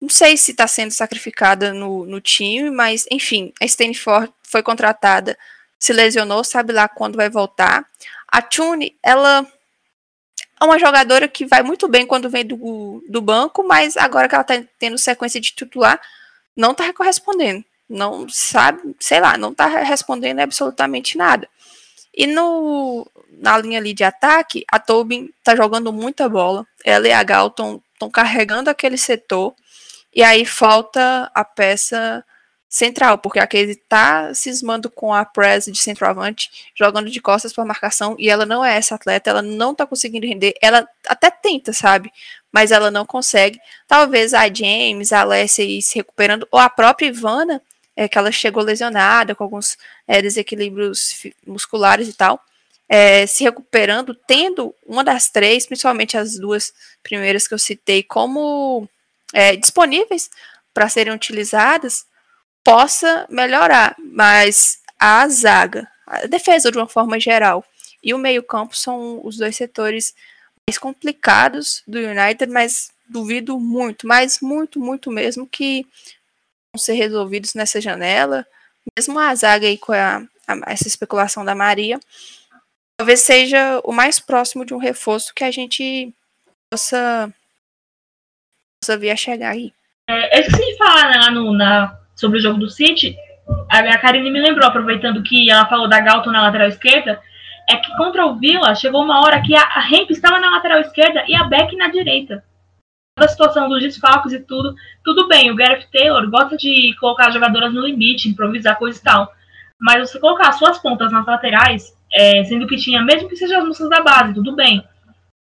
[0.00, 5.38] Não sei se está sendo sacrificada no, no time, mas enfim, a Stanford foi contratada,
[5.80, 7.86] se lesionou, sabe lá quando vai voltar.
[8.28, 9.44] A Tune, ela
[10.60, 14.34] é uma jogadora que vai muito bem quando vem do, do banco, mas agora que
[14.34, 15.98] ela está tendo sequência de titular,
[16.54, 17.64] não está correspondendo.
[17.88, 21.48] Não sabe, sei lá, não está respondendo absolutamente nada.
[22.14, 26.66] E no, na linha ali de ataque, a Tobin está jogando muita bola.
[26.84, 29.54] Ela e a Gal estão carregando aquele setor.
[30.14, 32.24] E aí falta a peça
[32.70, 37.64] central, porque a Casey tá cismando com a press de centroavante, jogando de costas para
[37.64, 41.72] marcação, e ela não é essa atleta, ela não tá conseguindo render, ela até tenta,
[41.72, 42.12] sabe?
[42.52, 43.60] Mas ela não consegue.
[43.88, 47.60] Talvez a James, a Alessia se recuperando, ou a própria Ivana,
[47.96, 52.40] é, que ela chegou lesionada, com alguns é, desequilíbrios musculares e tal,
[52.88, 58.88] é, se recuperando, tendo uma das três, principalmente as duas primeiras que eu citei, como
[59.32, 60.30] é, disponíveis
[60.72, 62.06] para serem utilizadas,
[62.64, 63.96] possa melhorar.
[63.98, 67.64] Mas a zaga, a defesa de uma forma geral
[68.02, 70.14] e o meio-campo são os dois setores
[70.68, 75.86] mais complicados do United, mas duvido muito, mas muito, muito mesmo que
[76.72, 78.46] vão ser resolvidos nessa janela.
[78.96, 81.98] Mesmo a zaga aí com a, a, essa especulação da Maria,
[82.96, 86.12] talvez seja o mais próximo de um reforço que a gente
[86.70, 87.32] possa
[88.82, 89.74] possa vir a chegar aí.
[90.08, 93.16] É, eu esqueci de falar né, lá no, na, sobre o jogo do City.
[93.68, 97.20] A, Karine me lembrou, aproveitando que ela falou da Galton na lateral esquerda,
[97.68, 100.80] é que contra o Villa chegou uma hora que a, a Hemp estava na lateral
[100.80, 102.44] esquerda e a Beck na direita.
[103.18, 107.34] A situação dos desfalques e tudo, tudo bem, o Gareth Taylor gosta de colocar as
[107.34, 109.32] jogadoras no limite, improvisar coisa e tal.
[109.80, 113.60] Mas você colocar as suas pontas nas laterais, é, sendo que tinha, mesmo que sejam
[113.60, 114.84] as moças da base, tudo bem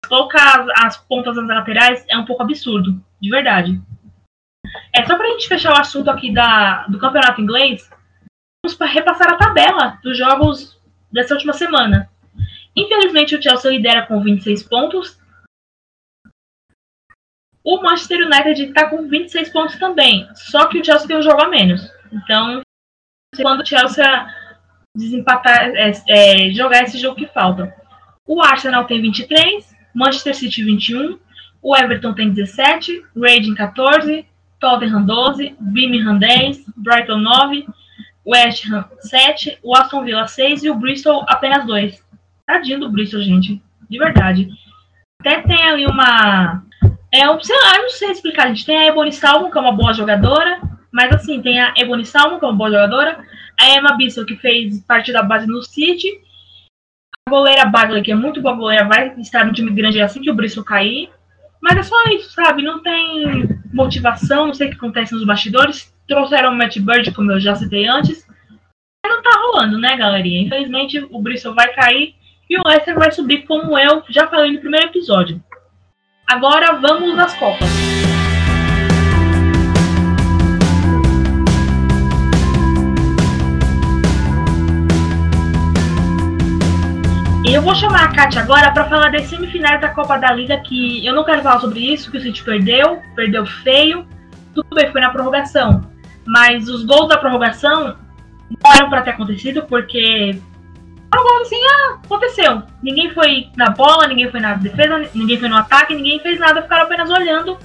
[0.07, 3.79] colocar as pontas nas laterais é um pouco absurdo, de verdade.
[4.93, 7.89] É só para a gente fechar o assunto aqui da, do campeonato inglês,
[8.65, 10.79] vamos repassar a tabela dos jogos
[11.11, 12.09] dessa última semana.
[12.75, 15.19] Infelizmente, o Chelsea lidera com 26 pontos.
[17.63, 21.41] O Manchester United está com 26 pontos também, só que o Chelsea tem um jogo
[21.41, 21.89] a menos.
[22.11, 22.61] Então,
[23.41, 24.05] quando o Chelsea
[24.95, 27.75] desempatar, é, é, jogar esse jogo que falta.
[28.25, 31.19] O Arsenal tem 23, Manchester City 21,
[31.61, 34.25] o Everton tem 17, Reading 14,
[34.59, 37.67] Tottenham 12, Birmingham 10, Brighton 9,
[38.25, 42.03] West Ham 7, o Aston Villa 6 e o Bristol apenas 2.
[42.45, 43.61] Tadinho do Bristol, gente.
[43.89, 44.49] De verdade.
[45.19, 46.63] Até tem ali uma.
[47.11, 48.65] É, sei lá, não sei explicar, gente.
[48.65, 50.61] Tem a Ebony Salmon, que é uma boa jogadora.
[50.91, 53.23] Mas assim, tem a Ebony Salmon, que é uma boa jogadora.
[53.59, 56.07] A Emma Bissell, que fez parte da base no City.
[57.27, 60.29] A goleira Bagley, que é muito boa goleira, vai estar no time grande assim que
[60.29, 61.09] o Bristol cair.
[61.61, 62.61] Mas é só isso, sabe?
[62.61, 65.93] Não tem motivação, não sei o que acontece nos bastidores.
[66.07, 68.25] Trouxeram o Matt Bird, como eu já citei antes.
[69.03, 70.41] Mas não tá rolando, né, galerinha?
[70.41, 72.15] Infelizmente, o Bristol vai cair
[72.49, 75.43] e o Leicester vai subir, como eu já falei no primeiro episódio.
[76.27, 78.04] Agora vamos às Copas.
[87.65, 91.15] Vou chamar a Kátia agora para falar das semifinais da Copa da Liga, que eu
[91.15, 94.07] não quero falar sobre isso, que o City perdeu, perdeu feio.
[94.53, 95.89] Tudo bem, foi na prorrogação.
[96.27, 97.97] Mas os gols da prorrogação
[98.51, 100.39] não eram para ter acontecido, porque
[101.11, 102.61] Agora assim, ah, aconteceu.
[102.83, 106.61] Ninguém foi na bola, ninguém foi na defesa, ninguém foi no ataque, ninguém fez nada,
[106.61, 107.57] ficaram apenas olhando.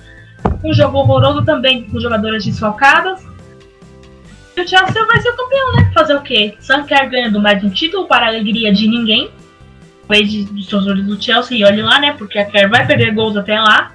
[0.65, 3.23] Um jogo horroroso também, com jogadoras desfalcadas.
[3.23, 5.91] O Chelsea vai ser campeão, né?
[5.93, 6.57] Fazer o quê?
[6.59, 9.31] Sanker ganhando mais um título para a alegria de ninguém.
[10.11, 12.13] Vez dos torcedores do Chelsea, e olhe lá, né?
[12.15, 13.93] Porque a Kerr vai perder gols até lá.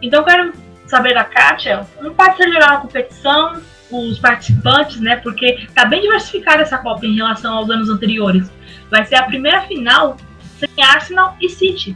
[0.00, 0.52] Então eu quero
[0.86, 3.60] saber da Kátia, um parceiro geral na competição,
[3.90, 5.16] os participantes, né?
[5.16, 8.50] Porque tá bem diversificada essa Copa em relação aos anos anteriores.
[8.90, 10.16] Vai ser a primeira final
[10.56, 11.94] sem Arsenal e City.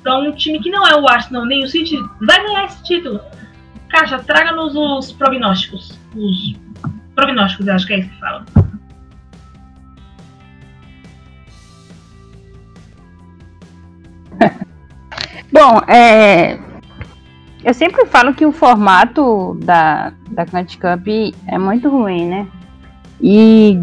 [0.00, 3.20] Então, um time que não é o Arsenal nem o City vai ganhar esse título.
[3.90, 5.98] Caixa, traga-nos os prognósticos.
[6.16, 6.56] Os
[7.14, 8.44] prognósticos, acho que é isso que fala.
[15.54, 16.58] Bom, é,
[17.62, 21.06] eu sempre falo que o formato da, da Atlantic Cup
[21.46, 22.48] é muito ruim, né?
[23.22, 23.78] E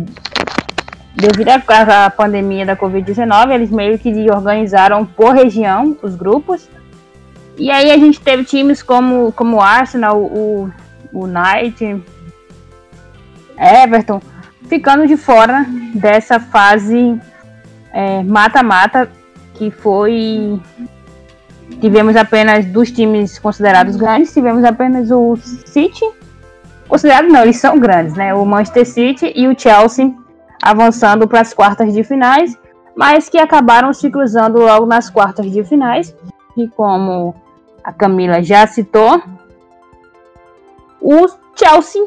[1.16, 6.68] devido à pandemia da Covid-19, eles meio que organizaram por região os grupos.
[7.58, 10.70] E aí a gente teve times como, como o Arsenal, o,
[11.14, 12.04] o Knight,
[13.58, 14.22] Everton,
[14.68, 15.66] ficando de fora
[15.96, 17.18] dessa fase
[17.94, 19.08] é, mata-mata, é,
[19.54, 20.60] que foi
[21.80, 26.06] tivemos apenas dos times considerados grandes, tivemos apenas o City,
[26.88, 28.34] considerado não, eles são grandes, né?
[28.34, 30.14] O Manchester City e o Chelsea
[30.62, 32.58] avançando para as quartas de finais,
[32.96, 36.16] mas que acabaram se cruzando logo nas quartas de finais.
[36.56, 37.34] E como
[37.84, 39.22] a Camila já citou,
[41.00, 42.04] o Chelsea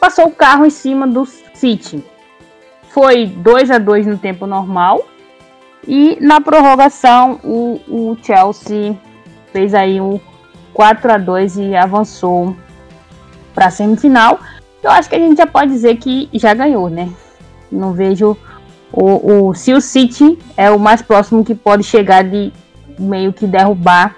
[0.00, 2.04] passou o carro em cima do City.
[2.88, 5.04] Foi 2 a 2 no tempo normal
[5.86, 8.96] e na prorrogação, o, o Chelsea
[9.52, 10.18] fez aí um
[10.72, 12.56] 4 a 2 e avançou
[13.54, 14.40] para a semifinal.
[14.82, 17.10] Eu acho que a gente já pode dizer que já ganhou, né?
[17.70, 18.36] Não vejo
[18.92, 22.52] o, o se o City é o mais próximo que pode chegar de
[22.98, 24.16] meio que derrubar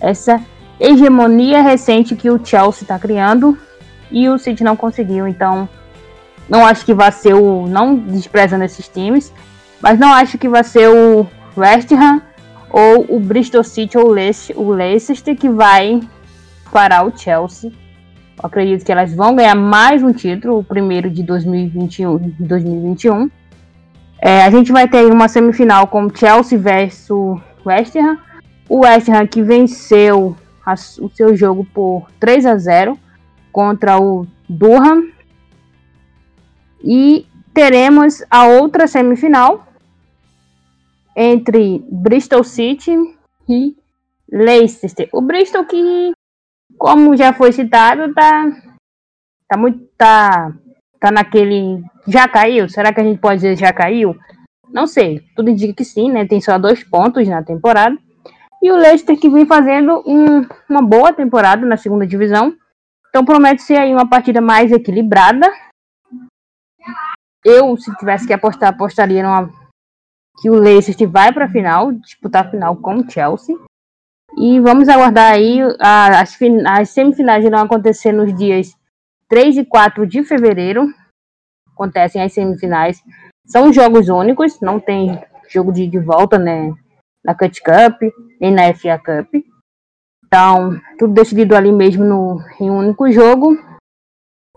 [0.00, 0.40] essa
[0.78, 3.56] hegemonia recente que o Chelsea está criando
[4.10, 5.28] e o City não conseguiu.
[5.28, 5.68] Então,
[6.48, 9.32] não acho que vai ser o não desprezando esses times,
[9.80, 11.26] mas não acho que vai ser o
[11.56, 12.22] West Ham
[12.70, 16.00] ou o Bristol City ou o Leicester que vai
[16.70, 17.70] parar o Chelsea.
[17.70, 22.18] Eu acredito que elas vão ganhar mais um título, o primeiro de 2021.
[22.38, 23.30] 2021.
[24.18, 28.18] É, a gente vai ter uma semifinal com Chelsea versus West Ham.
[28.68, 32.98] O West Ham que venceu a, o seu jogo por 3 a 0
[33.50, 35.08] contra o Durham.
[36.82, 39.69] E teremos a outra semifinal
[41.22, 42.92] entre Bristol City
[43.46, 43.76] e
[44.32, 45.06] Leicester.
[45.12, 46.12] O Bristol que,
[46.78, 48.44] como já foi citado, tá,
[49.46, 50.50] tá muito tá,
[50.98, 52.70] tá naquele já caiu.
[52.70, 54.16] Será que a gente pode dizer já caiu?
[54.72, 55.20] Não sei.
[55.36, 56.24] Tudo indica que sim, né?
[56.24, 57.98] Tem só dois pontos na temporada.
[58.62, 62.56] E o Leicester que vem fazendo um, uma boa temporada na segunda divisão.
[63.10, 65.52] Então promete ser aí uma partida mais equilibrada.
[67.44, 69.50] Eu, se tivesse que apostar, apostaria numa
[70.40, 73.56] que o Leicester vai para a final, disputar a final com o Chelsea.
[74.38, 78.74] E vamos aguardar aí as, as semifinais irão acontecer nos dias
[79.28, 80.86] 3 e 4 de fevereiro.
[81.72, 83.02] Acontecem as semifinais.
[83.46, 86.72] São jogos únicos, não tem jogo de, de volta né,
[87.24, 88.00] na Cut Cup,
[88.40, 89.44] nem na FA Cup.
[90.24, 93.58] Então, tudo decidido ali mesmo no, em um único jogo.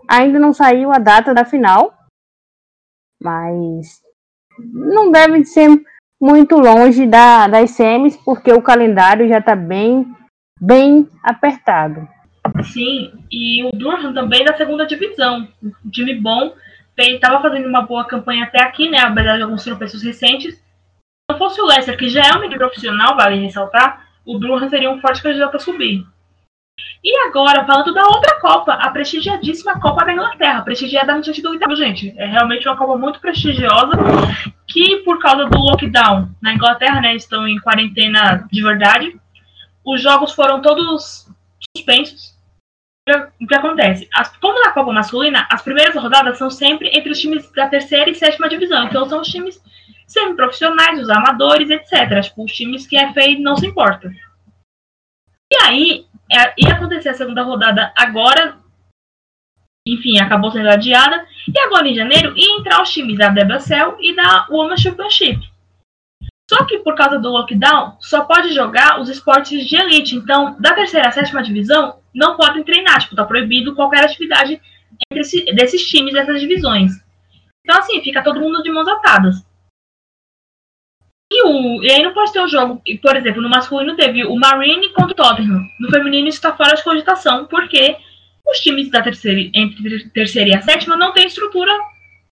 [0.08, 1.92] Ainda não saiu a data da final,
[3.20, 4.03] mas
[4.58, 5.68] não deve ser
[6.20, 10.06] muito longe da, das semis, porque o calendário já está bem,
[10.60, 12.08] bem apertado.
[12.62, 15.48] Sim, e o Durham também da segunda divisão.
[15.62, 16.54] Um time bom,
[16.96, 18.98] estava fazendo uma boa campanha até aqui, né?
[18.98, 20.54] Apesar de alguns tropeços recentes.
[20.54, 20.62] Se
[21.30, 24.90] não fosse o Leicester, que já é um equipe profissional, vale ressaltar, o Durham seria
[24.90, 26.06] um forte candidato a subir.
[27.04, 30.62] E agora, falando da outra Copa, a prestigiadíssima Copa da Inglaterra.
[30.62, 32.14] Prestigiada no sentido literal, gente.
[32.16, 33.92] É realmente uma Copa muito prestigiosa,
[34.66, 39.20] que por causa do lockdown na Inglaterra, né, estão em quarentena de verdade.
[39.84, 41.28] Os jogos foram todos
[41.76, 42.34] suspensos.
[43.38, 44.08] O que acontece?
[44.14, 48.08] As, como na Copa masculina, as primeiras rodadas são sempre entre os times da terceira
[48.08, 48.84] e sétima divisão.
[48.84, 49.62] Então são os times
[50.06, 52.22] semi-profissionais, os amadores, etc.
[52.22, 54.10] Tipo, os times que a FA não se importa.
[55.54, 58.56] E aí, é, ia acontecer a segunda rodada agora,
[59.86, 64.16] enfim, acabou sendo adiada, e agora em janeiro ia entrar os times da WSL e
[64.16, 65.48] da Women's Championship.
[66.50, 70.16] Só que por causa do lockdown, só pode jogar os esportes de elite.
[70.16, 73.00] Então, da terceira à sétima divisão, não podem treinar.
[73.00, 74.60] Tipo, tá proibido qualquer atividade
[75.10, 76.92] entre esse, desses times, dessas divisões.
[77.62, 79.36] Então, assim, fica todo mundo de mãos atadas.
[81.36, 82.80] E, o, e aí não pode ter um jogo.
[83.02, 85.62] Por exemplo, no masculino teve o Marine contra o Tottenham.
[85.80, 87.96] No feminino está fora de cogitação, porque
[88.46, 91.72] os times da terceira, entre terceira e a sétima não têm estrutura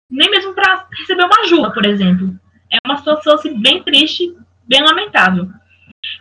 [0.09, 2.32] nem mesmo para receber uma ajuda, por exemplo.
[2.70, 4.32] É uma situação assim, bem triste,
[4.68, 5.48] bem lamentável.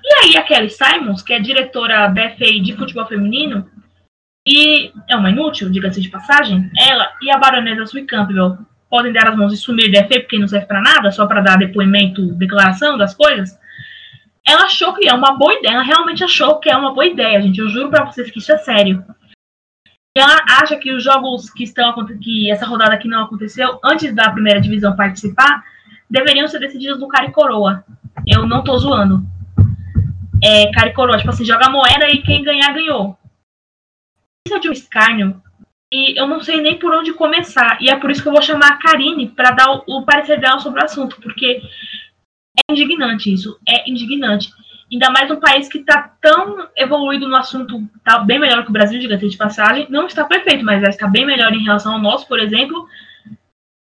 [0.03, 3.69] E aí a Kelly Simons, que é diretora da de futebol feminino,
[4.47, 8.57] e é uma inútil, diga-se de passagem, ela e a baronesa Sue Campbell
[8.91, 11.39] podem dar as mãos e sumir de FA porque não serve para nada, só para
[11.39, 13.57] dar depoimento, declaração das coisas.
[14.45, 17.41] Ela achou que é uma boa ideia, ela realmente achou que é uma boa ideia,
[17.41, 17.59] gente.
[17.59, 19.03] Eu juro para vocês que isso é sério.
[20.15, 24.29] Ela acha que os jogos que estão que essa rodada aqui não aconteceu antes da
[24.29, 25.63] primeira divisão participar
[26.09, 27.85] deveriam ser decididos no cara e coroa.
[28.27, 29.23] Eu não tô zoando.
[30.43, 33.17] É cara e coroa, tipo assim, joga moeda e quem ganhar ganhou.
[34.45, 35.41] Isso é de um escárnio
[35.91, 37.77] e eu não sei nem por onde começar.
[37.81, 40.39] E é por isso que eu vou chamar a Karine para dar o, o, parecer
[40.39, 41.61] dela sobre o assunto, porque
[42.57, 44.49] é indignante isso, é indignante.
[44.91, 48.73] Ainda mais um país que está tão evoluído no assunto, está bem melhor que o
[48.73, 49.87] Brasil, diga-se de passagem.
[49.89, 52.87] Não está perfeito, mas está bem melhor em relação ao nosso, por exemplo.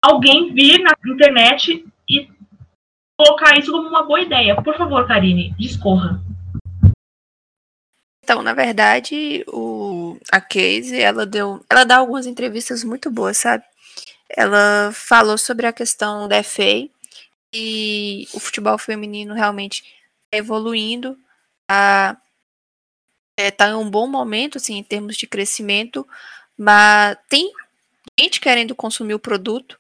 [0.03, 2.28] Alguém vir na internet e
[3.18, 4.61] colocar isso como uma boa ideia.
[4.62, 6.20] Por favor, Karine, discorra.
[8.31, 13.64] Então, na verdade, o, a Casey, ela deu, ela dá algumas entrevistas muito boas, sabe?
[14.28, 16.89] Ela falou sobre a questão da FA
[17.53, 21.18] e o futebol feminino realmente está evoluindo,
[21.62, 22.16] está
[23.37, 26.07] é, tá em um bom momento, assim, em termos de crescimento,
[26.57, 27.53] mas tem
[28.16, 29.76] gente querendo consumir o produto,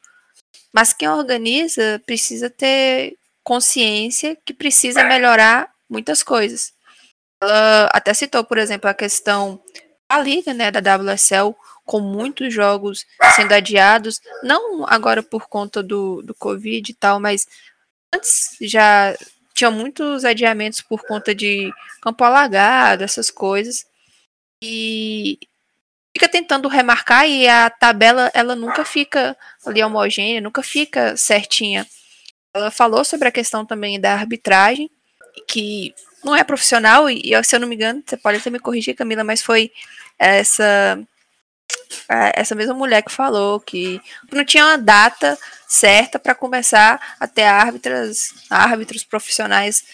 [0.72, 6.79] mas quem organiza precisa ter consciência que precisa melhorar muitas coisas.
[7.40, 9.60] Ela até citou, por exemplo, a questão
[10.10, 16.22] da liga, né, da WSL, com muitos jogos sendo adiados, não agora por conta do,
[16.22, 17.46] do Covid e tal, mas
[18.14, 19.16] antes já
[19.54, 23.84] tinha muitos adiamentos por conta de campo alagado, essas coisas.
[24.62, 25.38] E
[26.14, 31.86] fica tentando remarcar e a tabela ela nunca fica ali homogênea, nunca fica certinha.
[32.54, 34.90] Ela falou sobre a questão também da arbitragem,
[35.48, 35.94] que
[36.24, 39.24] não é profissional, e se eu não me engano, você pode até me corrigir, Camila,
[39.24, 39.70] mas foi
[40.18, 40.98] essa
[42.08, 44.00] essa mesma mulher que falou que
[44.32, 45.38] não tinha uma data
[45.68, 49.84] certa para começar a ter árbitras, árbitros profissionais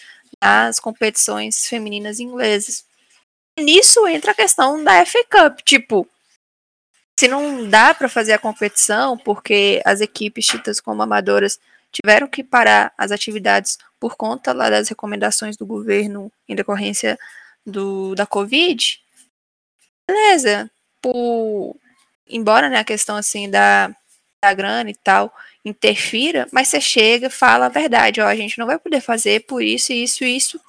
[0.41, 2.83] nas competições femininas inglesas.
[3.59, 6.07] Nisso entra a questão da FA Cup, tipo,
[7.19, 11.59] se não dá para fazer a competição porque as equipes tidas como amadoras
[12.01, 17.17] tiveram que parar as atividades por conta lá das recomendações do governo em decorrência
[17.65, 18.99] do, da Covid,
[20.07, 20.69] beleza.
[21.01, 21.75] Por,
[22.27, 23.89] embora né, a questão assim da,
[24.43, 25.33] da grana e tal
[25.65, 29.61] interfira, mas você chega fala a verdade, ó, a gente não vai poder fazer por
[29.61, 30.61] isso, isso e isso,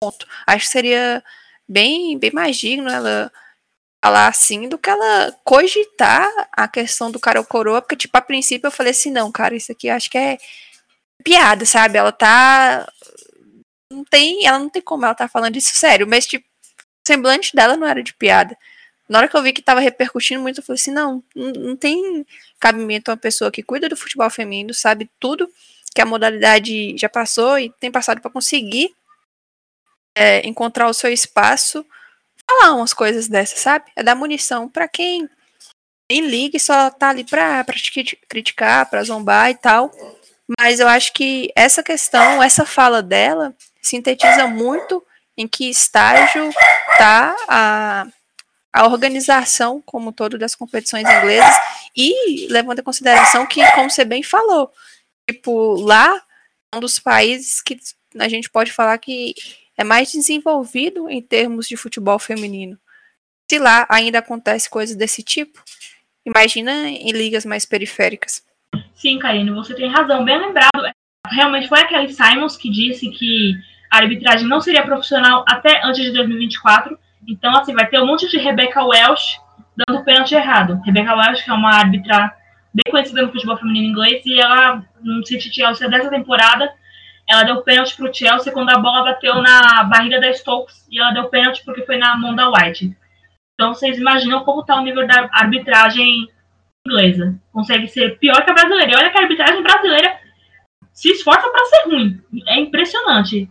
[0.00, 0.26] ponto.
[0.46, 1.24] Acho que seria
[1.66, 3.32] bem, bem mais digno ela
[4.04, 8.20] falar assim do que ela cogitar a questão do cara ou coroa, porque, tipo, a
[8.20, 10.38] princípio eu falei assim, não, cara, isso aqui acho que é
[11.24, 11.98] piada, sabe?
[11.98, 12.90] Ela tá.
[13.90, 14.46] Não tem.
[14.46, 17.86] Ela não tem como ela tá falando isso sério, mas, tipo, o semblante dela não
[17.86, 18.56] era de piada.
[19.08, 22.26] Na hora que eu vi que tava repercutindo muito, eu falei assim, não, não tem
[22.58, 25.48] cabimento uma pessoa que cuida do futebol feminino, sabe tudo
[25.94, 28.94] que a modalidade já passou e tem passado para conseguir
[30.14, 31.86] é, encontrar o seu espaço
[32.48, 33.86] falar umas coisas dessas, sabe?
[33.94, 35.28] É dar munição para quem
[36.10, 37.74] nem liga e só tá ali pra, pra
[38.28, 39.90] criticar, pra zombar e tal.
[40.58, 45.04] Mas eu acho que essa questão, essa fala dela, sintetiza muito
[45.36, 46.50] em que estágio
[46.96, 48.06] tá a,
[48.72, 51.56] a organização como todo das competições inglesas
[51.96, 54.70] e levando em consideração que, como você bem falou,
[55.28, 56.22] tipo, lá
[56.72, 57.78] é um dos países que
[58.18, 59.34] a gente pode falar que
[59.76, 62.78] é mais desenvolvido em termos de futebol feminino.
[63.50, 65.62] Se lá ainda acontece coisas desse tipo,
[66.24, 68.44] imagina em ligas mais periféricas.
[68.94, 70.24] Sim, Karine, você tem razão.
[70.24, 70.92] Bem lembrado,
[71.28, 73.54] realmente foi aquele Simons que disse que
[73.90, 76.98] a arbitragem não seria profissional até antes de 2024.
[77.28, 79.38] Então, assim, vai ter um monte de Rebecca Welsh
[79.76, 80.80] dando pênalti errado.
[80.84, 82.34] Rebecca Welsh, que é uma árbitra
[82.72, 86.70] bem conhecida no futebol feminino inglês, e ela, no City Chelsea dessa temporada,
[87.28, 91.00] ela deu pênalti para o Chelsea quando a bola bateu na barriga da Stokes e
[91.00, 92.96] ela deu pênalti porque foi na mão da White.
[93.54, 96.28] Então vocês imaginam como está o nível da arbitragem
[96.86, 97.38] inglesa.
[97.52, 98.92] Consegue ser pior que a brasileira.
[98.92, 100.20] E olha que a arbitragem brasileira
[100.92, 102.22] se esforça para ser ruim.
[102.46, 103.50] É impressionante.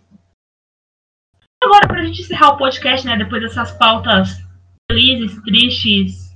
[1.61, 4.37] Agora, para a gente encerrar o podcast, né, depois dessas pautas
[4.89, 6.35] felizes, tristes,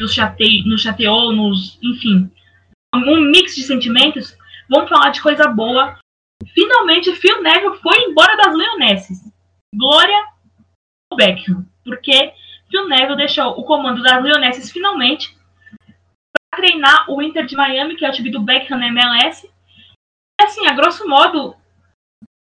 [0.00, 0.62] nos, chate...
[0.68, 1.78] nos chateou, nos.
[1.82, 2.30] enfim.
[2.94, 4.36] Um mix de sentimentos.
[4.68, 5.98] Vamos falar de coisa boa
[6.52, 9.18] Finalmente, Phil Neville foi embora das Leonesses.
[9.74, 10.26] Glória
[11.10, 11.66] ao Beckham.
[11.84, 12.32] Porque
[12.70, 15.36] Phil Neville deixou o comando das Leonesses finalmente
[16.32, 19.46] para treinar o Inter de Miami, que é o time do Beckham na MLS.
[20.40, 21.54] E assim, a grosso modo,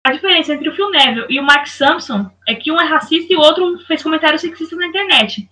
[0.05, 3.31] a diferença entre o Phil Neville e o Mark Sampson é que um é racista
[3.31, 5.49] e o outro fez comentários sexistas na internet.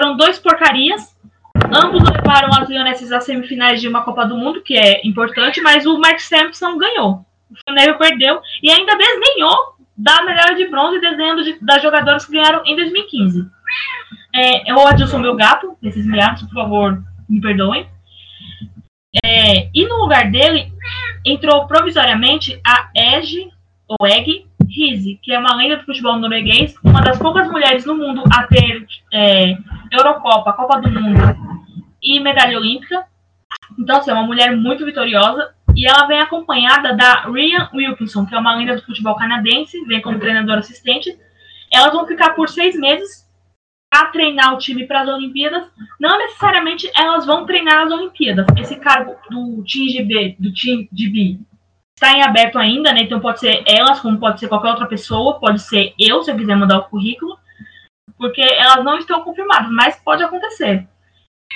[0.00, 1.16] Foram dois porcarias.
[1.74, 5.86] Ambos levaram as Leonesses às semifinais de uma Copa do Mundo, que é importante, mas
[5.86, 7.24] o Mark Sampson ganhou.
[7.52, 12.32] O Phil perdeu e ainda desenhou da medalha de bronze desenhando de, das jogadoras que
[12.32, 13.46] ganharam em 2015.
[14.34, 17.86] É, eu Adilson meu gato, esses meados, por favor, me perdoem.
[19.24, 20.72] É, e no lugar dele
[21.24, 23.50] entrou provisoriamente a Ege,
[23.86, 27.94] ou Eg Rize, que é uma lenda do futebol norueguês, uma das poucas mulheres no
[27.94, 29.56] mundo a ter é,
[29.90, 31.20] Eurocopa, Copa do Mundo
[32.02, 33.04] e medalha olímpica.
[33.78, 38.34] Então, assim, é uma mulher muito vitoriosa e ela vem acompanhada da Ryan Wilkinson, que
[38.34, 41.18] é uma lenda do futebol canadense, vem como treinadora assistente.
[41.72, 43.26] Elas vão ficar por seis meses
[43.92, 45.64] a treinar o time para as Olimpíadas.
[45.98, 48.46] Não necessariamente elas vão treinar as Olimpíadas.
[48.58, 51.38] Esse cargo do time de B, do time de B
[51.94, 53.02] está em aberto ainda, né?
[53.02, 56.36] Então pode ser elas, como pode ser qualquer outra pessoa, pode ser eu, se eu
[56.36, 57.38] quiser mandar o currículo,
[58.18, 60.86] porque elas não estão confirmadas, mas pode acontecer.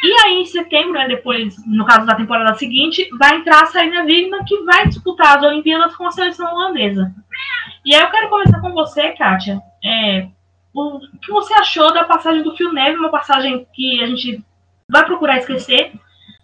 [0.03, 4.05] E aí, em setembro, né, depois, no caso da temporada seguinte, vai entrar a Sarina
[4.05, 7.15] Wigman, que vai disputar as Olimpíadas com a seleção holandesa.
[7.85, 9.61] E aí eu quero começar com você, Kátia.
[9.85, 10.29] É,
[10.75, 14.45] o que você achou da passagem do Phil Neville, uma passagem que a gente
[14.91, 15.93] vai procurar esquecer.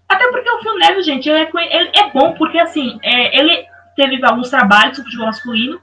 [0.08, 3.66] Até porque o Phil Neville, gente, ele é, ele é bom, porque assim, é, ele
[3.94, 5.80] teve alguns trabalhos no futebol masculino.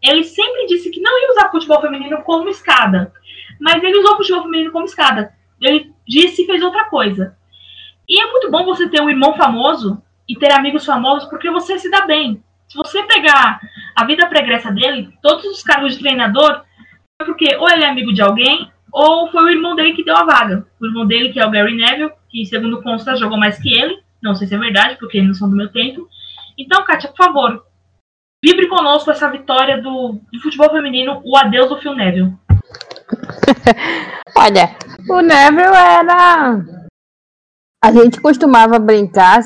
[0.00, 3.12] Ele sempre disse que não ia usar futebol feminino como escada.
[3.60, 5.32] Mas ele usou o futebol feminino como escada.
[5.62, 7.36] Ele disse e fez outra coisa.
[8.08, 11.78] E é muito bom você ter um irmão famoso e ter amigos famosos porque você
[11.78, 12.42] se dá bem.
[12.68, 13.60] Se você pegar
[13.94, 16.62] a vida pregressa dele, todos os cargos de treinador,
[17.20, 20.16] foi porque ou ele é amigo de alguém ou foi o irmão dele que deu
[20.16, 20.66] a vaga.
[20.80, 24.02] O irmão dele, que é o Gary Neville, que segundo consta jogou mais que ele.
[24.22, 26.06] Não sei se é verdade, porque eles não são do meu tempo.
[26.56, 27.64] Então, Kátia, por favor,
[28.44, 32.34] vibre conosco essa vitória do, do futebol feminino, o adeus do Phil Neville.
[34.36, 34.76] Olha,
[35.08, 36.64] o Neville era.
[37.84, 39.40] A gente costumava brincar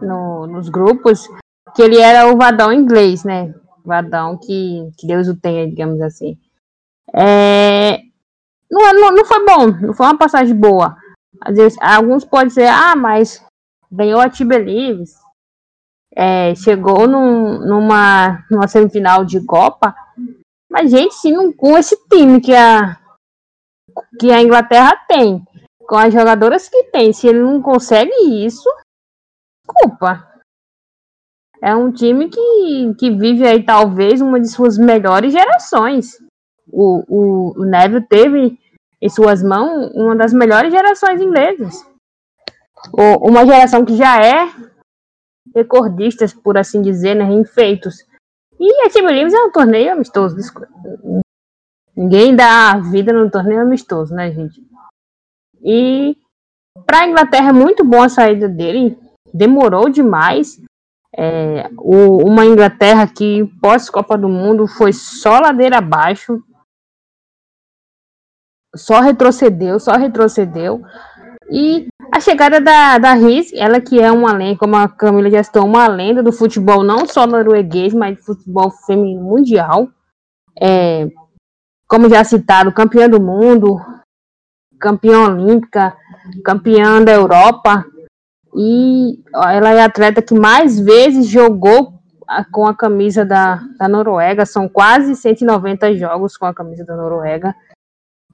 [0.00, 1.28] no, nos grupos
[1.74, 3.54] que ele era o vadão inglês, né?
[3.84, 6.38] Vadão que, que Deus o tenha, digamos assim.
[7.14, 7.98] É...
[8.70, 10.96] Não, não, não foi bom, não foi uma passagem boa.
[11.40, 13.44] Às vezes, alguns podem dizer, ah, mas
[13.90, 15.14] ganhou a Tibelives,
[16.14, 19.94] é, chegou num, numa, numa semifinal de Copa.
[20.70, 22.98] Mas, gente, se não, com esse time que a,
[24.18, 25.42] que a Inglaterra tem,
[25.80, 28.12] com as jogadoras que tem, se ele não consegue
[28.44, 28.68] isso,
[29.64, 30.28] desculpa.
[31.60, 36.18] É um time que, que vive aí talvez uma de suas melhores gerações.
[36.66, 38.58] O, o, o Neville teve
[39.00, 41.86] em suas mãos uma das melhores gerações inglesas.
[42.92, 44.48] O, uma geração que já é
[45.54, 48.04] recordistas, por assim dizer, né, em feitos.
[48.58, 50.36] E a Team Williams é um torneio amistoso.
[51.96, 54.60] Ninguém dá vida no torneio amistoso, né, gente?
[55.62, 56.16] E
[56.86, 58.98] para a Inglaterra é muito bom a saída dele.
[59.32, 60.60] Demorou demais.
[61.14, 66.42] É, o, uma Inglaterra que pós Copa do Mundo foi só ladeira abaixo.
[68.74, 70.82] só retrocedeu, só retrocedeu.
[71.50, 75.42] E a chegada da, da Riz, ela que é uma lenda, como a Camila já
[75.42, 79.88] citou, uma lenda do futebol não só norueguês, mas do futebol feminino mundial.
[80.58, 81.06] É,
[81.92, 83.78] como já citado, campeã do mundo,
[84.80, 85.94] campeã olímpica,
[86.42, 87.84] campeã da Europa.
[88.56, 91.92] E ela é a atleta que mais vezes jogou
[92.50, 94.46] com a camisa da, da Noruega.
[94.46, 97.54] São quase 190 jogos com a camisa da Noruega.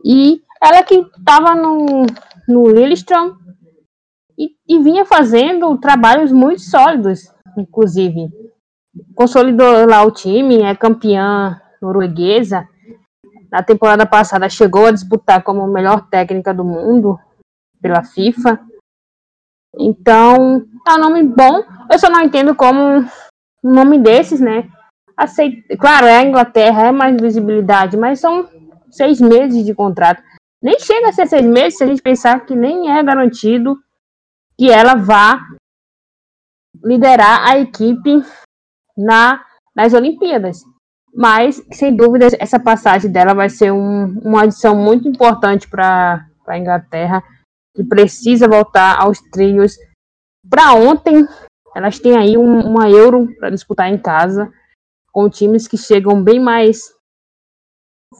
[0.04, 2.06] E ela que estava no,
[2.46, 3.32] no Lillestrøm
[4.38, 7.22] e, e, vinha fazendo trabalhos muito sólidos,
[7.56, 8.30] inclusive.
[9.16, 12.68] Consolidou lá o time, é campeã norueguesa.
[13.50, 17.18] Na temporada passada chegou a disputar como melhor técnica do mundo
[17.80, 18.60] pela FIFA.
[19.78, 21.62] Então, é um nome bom.
[21.90, 23.00] Eu só não entendo como
[23.64, 24.68] um nome desses, né?
[25.16, 25.76] Aceita.
[25.76, 28.48] Claro, é a Inglaterra, é mais visibilidade, mas são
[28.90, 30.22] seis meses de contrato.
[30.62, 33.78] Nem chega a ser seis meses se a gente pensar que nem é garantido
[34.58, 35.40] que ela vá
[36.82, 38.22] liderar a equipe
[38.96, 39.44] na,
[39.74, 40.62] nas Olimpíadas.
[41.18, 46.56] Mas, sem dúvida, essa passagem dela vai ser um, uma adição muito importante para a
[46.56, 47.24] Inglaterra,
[47.74, 49.76] que precisa voltar aos trilhos.
[50.48, 51.26] Para ontem,
[51.74, 54.48] elas têm aí um, uma Euro para disputar em casa,
[55.10, 56.94] com times que chegam bem mais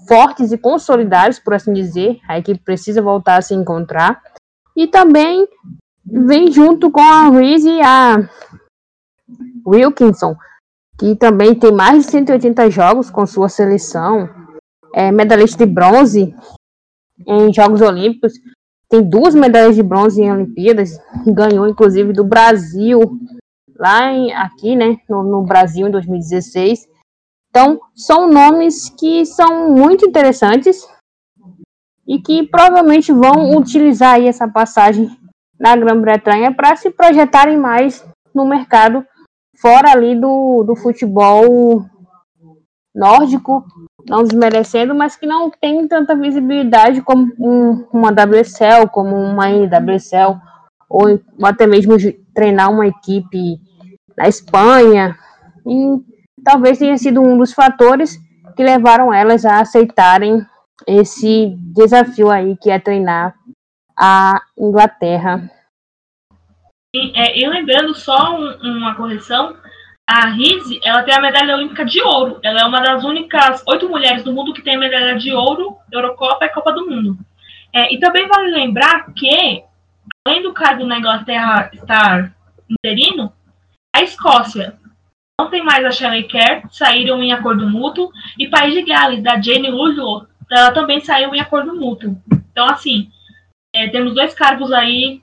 [0.08, 2.18] fortes e consolidados, por assim dizer.
[2.28, 4.20] A equipe precisa voltar a se encontrar.
[4.74, 5.46] E também
[6.04, 8.28] vem junto com a Reese e a
[9.64, 10.36] Wilkinson,
[10.98, 14.28] que também tem mais de 180 jogos com sua seleção.
[14.92, 16.34] É medalhista de bronze
[17.26, 18.32] em Jogos Olímpicos.
[18.88, 20.98] Tem duas medalhas de bronze em Olimpíadas.
[21.26, 23.00] Ganhou, inclusive, do Brasil,
[23.76, 26.88] lá em, aqui, né, no, no Brasil, em 2016.
[27.50, 30.86] Então, são nomes que são muito interessantes
[32.06, 35.10] e que provavelmente vão utilizar aí essa passagem
[35.60, 38.04] na Grã-Bretanha para se projetarem mais
[38.34, 39.04] no mercado
[39.60, 41.84] fora ali do, do futebol
[42.94, 43.64] nórdico,
[44.08, 50.36] não desmerecendo, mas que não tem tanta visibilidade como um, uma WSL, como uma NWSL,
[50.88, 51.96] ou até mesmo
[52.34, 53.60] treinar uma equipe
[54.16, 55.16] na Espanha.
[55.66, 56.02] E
[56.42, 58.18] talvez tenha sido um dos fatores
[58.56, 60.44] que levaram elas a aceitarem
[60.86, 63.34] esse desafio aí que é treinar
[63.96, 65.50] a Inglaterra.
[66.94, 69.56] E, é, e lembrando só um, uma correção,
[70.06, 72.40] a Rizzi, ela tem a medalha olímpica de ouro.
[72.42, 76.46] Ela é uma das únicas oito mulheres do mundo que tem medalha de ouro, Eurocopa
[76.46, 77.18] e Copa do Mundo.
[77.74, 79.62] É, e também vale lembrar que,
[80.26, 82.34] além do cargo na Inglaterra estar
[82.68, 83.30] interino,
[83.94, 84.78] a Escócia
[85.38, 89.40] não tem mais a Shelley Kerr, saíram em acordo mútuo, e País de Gales, da
[89.40, 92.16] Jane Ludlow, ela também saiu em acordo mútuo.
[92.50, 93.10] Então, assim,
[93.74, 95.22] é, temos dois cargos aí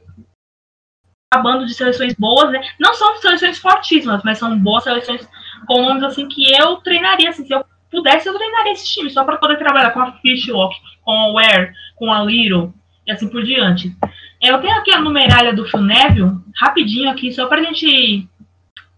[1.35, 2.61] acabando de seleções boas, né?
[2.79, 5.27] Não são seleções fortíssimas, mas são boas seleções
[5.67, 9.23] com nomes assim que eu treinaria, assim, se eu pudesse, eu treinaria esse time, só
[9.23, 12.73] para poder trabalhar com a Fishlock, com a Ware, com a Little
[13.05, 13.95] e assim por diante.
[14.41, 18.27] Eu tenho aqui a numeralha do Phil Neville, rapidinho aqui, só para a gente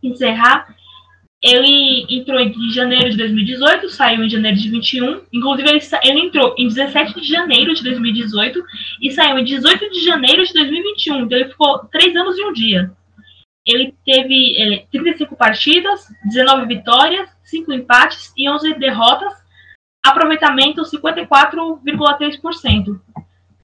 [0.01, 0.75] encerrar.
[1.41, 5.21] Ele entrou em janeiro de 2018, saiu em janeiro de 21.
[5.31, 8.63] Inclusive, ele, ele entrou em 17 de janeiro de 2018
[9.01, 11.19] e saiu em 18 de janeiro de 2021.
[11.19, 12.91] Então, ele ficou três anos e um dia.
[13.65, 19.33] Ele teve é, 35 partidas, 19 vitórias, 5 empates e 11 derrotas.
[20.03, 22.99] Aproveitamento 54,3%.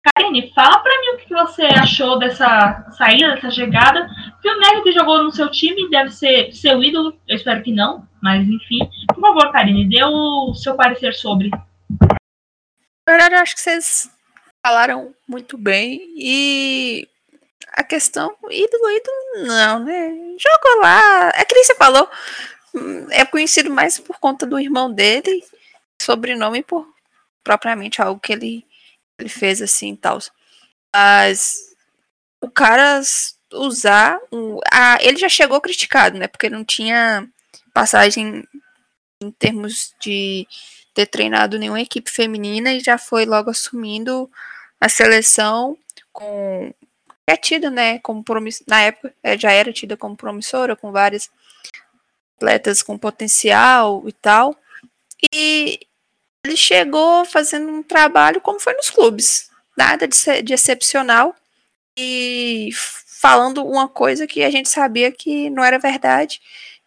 [0.04, 4.06] Karine, fala para mim o que você achou dessa saída, dessa chegada.
[4.44, 8.06] o Neves que jogou no seu time deve ser seu ídolo, eu espero que não,
[8.22, 8.80] mas enfim.
[9.08, 11.50] Por favor, Karine, dê o seu parecer sobre.
[11.50, 14.12] Na verdade, eu acho que vocês
[14.66, 17.08] falaram muito bem e
[17.74, 20.10] a questão ídolo, ídolo, não, né?
[20.38, 22.10] Jogou lá, é que nem você falou,
[23.10, 25.44] é conhecido mais por conta do irmão dele,
[26.02, 26.88] sobrenome por
[27.44, 28.66] propriamente algo que ele
[29.20, 30.20] ele fez assim e tal.
[30.94, 31.74] Mas
[32.42, 33.02] o cara
[33.54, 34.20] usar.
[34.32, 36.28] Um, a, ele já chegou criticado, né?
[36.28, 37.28] Porque não tinha
[37.74, 38.44] passagem
[39.22, 40.48] em termos de
[40.94, 44.30] ter treinado nenhuma equipe feminina e já foi logo assumindo
[44.80, 45.78] a seleção
[46.12, 46.74] com
[47.26, 48.62] é tida, né, como promiss...
[48.68, 51.32] na época é, já era tida como promissora, com várias
[52.36, 54.56] atletas com potencial e tal.
[55.34, 55.80] E
[56.46, 61.36] ele chegou fazendo um trabalho como foi nos clubes, nada de, de excepcional
[61.98, 66.42] e falando uma coisa que a gente sabia que não era verdade,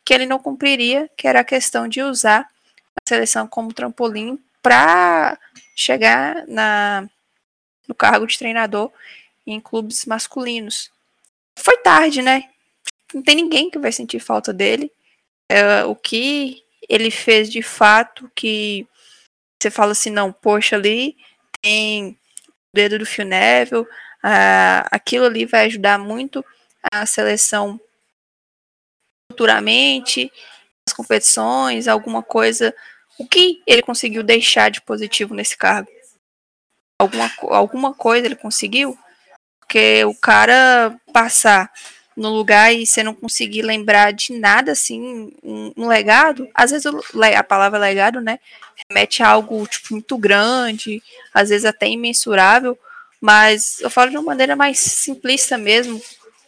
[0.04, 5.38] que ele não cumpriria, que era a questão de usar a seleção como trampolim para
[5.74, 7.08] chegar na
[7.88, 8.90] no cargo de treinador
[9.46, 10.90] em clubes masculinos.
[11.54, 12.50] Foi tarde, né?
[13.14, 14.90] Não tem ninguém que vai sentir falta dele.
[15.48, 18.86] É, o que ele fez de fato que
[19.60, 21.16] você fala assim, não, poxa, ali
[21.62, 22.16] tem o
[22.74, 23.86] dedo do Phil Neville,
[24.22, 26.44] ah, aquilo ali vai ajudar muito
[26.92, 27.80] a seleção
[29.30, 30.30] futuramente,
[30.88, 32.74] as competições, alguma coisa.
[33.18, 35.90] O que ele conseguiu deixar de positivo nesse cargo?
[37.00, 38.96] Alguma, alguma coisa ele conseguiu?
[39.60, 41.72] Porque o cara passar
[42.16, 46.86] no lugar e você não conseguir lembrar de nada, assim, um, um legado, às vezes
[46.86, 48.38] a palavra legado, né,
[48.88, 51.02] remete a algo, tipo, muito grande,
[51.34, 52.78] às vezes até imensurável,
[53.20, 56.01] mas eu falo de uma maneira mais simplista mesmo,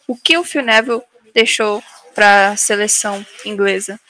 [0.07, 1.03] o que o Phil Neville
[1.35, 1.83] deixou
[2.15, 4.01] para a seleção inglesa.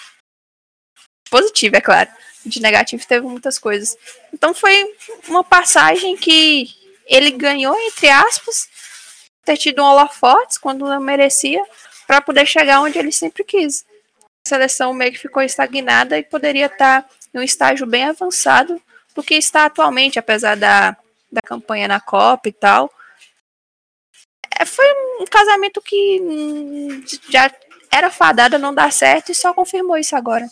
[1.28, 2.08] Positivo, é claro.
[2.46, 3.96] De negativo teve muitas coisas.
[4.32, 4.94] Então foi
[5.28, 6.68] uma passagem que
[7.06, 8.68] ele ganhou, entre aspas,
[9.48, 11.64] ter tido um holofotes quando não merecia,
[12.06, 13.86] para poder chegar onde ele sempre quis.
[14.44, 18.80] A seleção meio que ficou estagnada e poderia estar em um estágio bem avançado
[19.14, 20.94] do que está atualmente, apesar da,
[21.32, 22.92] da campanha na Copa e tal.
[24.60, 24.86] É, foi
[25.18, 27.50] um casamento que hum, já
[27.90, 30.46] era fadado não dar certo e só confirmou isso agora.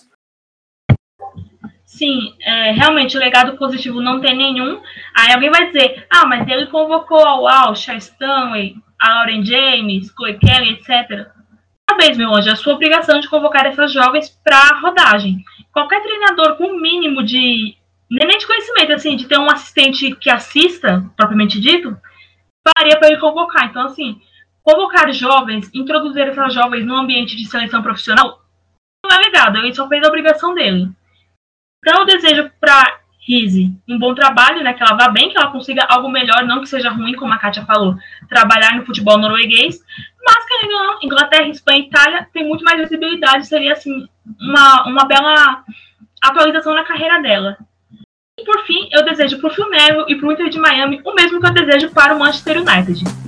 [1.97, 4.83] Sim, é, realmente o legado positivo não tem nenhum.
[5.15, 10.13] Aí alguém vai dizer, ah, mas ele convocou ao Walsh, a Stanley, a Lauren James,
[10.15, 11.29] Chloe Kelly, etc.
[11.89, 15.43] Talvez, meu anjo, é a sua obrigação de convocar essas jovens para a rodagem.
[15.73, 17.75] Qualquer treinador com o mínimo de.
[18.11, 21.97] Nem de conhecimento, assim, de ter um assistente que assista, propriamente dito,
[22.77, 23.65] faria para ele convocar.
[23.65, 24.21] Então, assim,
[24.63, 28.43] convocar jovens, introduzir essas jovens no ambiente de seleção profissional,
[29.03, 30.91] não é legado, ele só fez a obrigação dele.
[31.87, 34.75] Então, eu desejo para Rise um bom trabalho, né?
[34.75, 37.39] Que ela vá bem, que ela consiga algo melhor, não que seja ruim, como a
[37.39, 37.97] Kátia falou,
[38.29, 39.79] trabalhar no futebol norueguês.
[40.25, 44.09] Mas, ou não, Inglaterra, Espanha e Itália tem muito mais visibilidade, seria, assim,
[44.41, 45.63] uma, uma bela
[46.21, 47.57] atualização na carreira dela.
[48.37, 51.01] E, por fim, eu desejo para o Phil Neville e para o Inter de Miami
[51.05, 53.26] o mesmo que eu desejo para o Manchester United.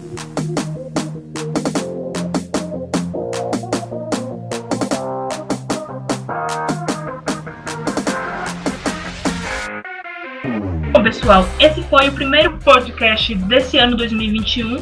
[11.08, 14.76] Pessoal, esse foi o primeiro podcast desse ano 2021.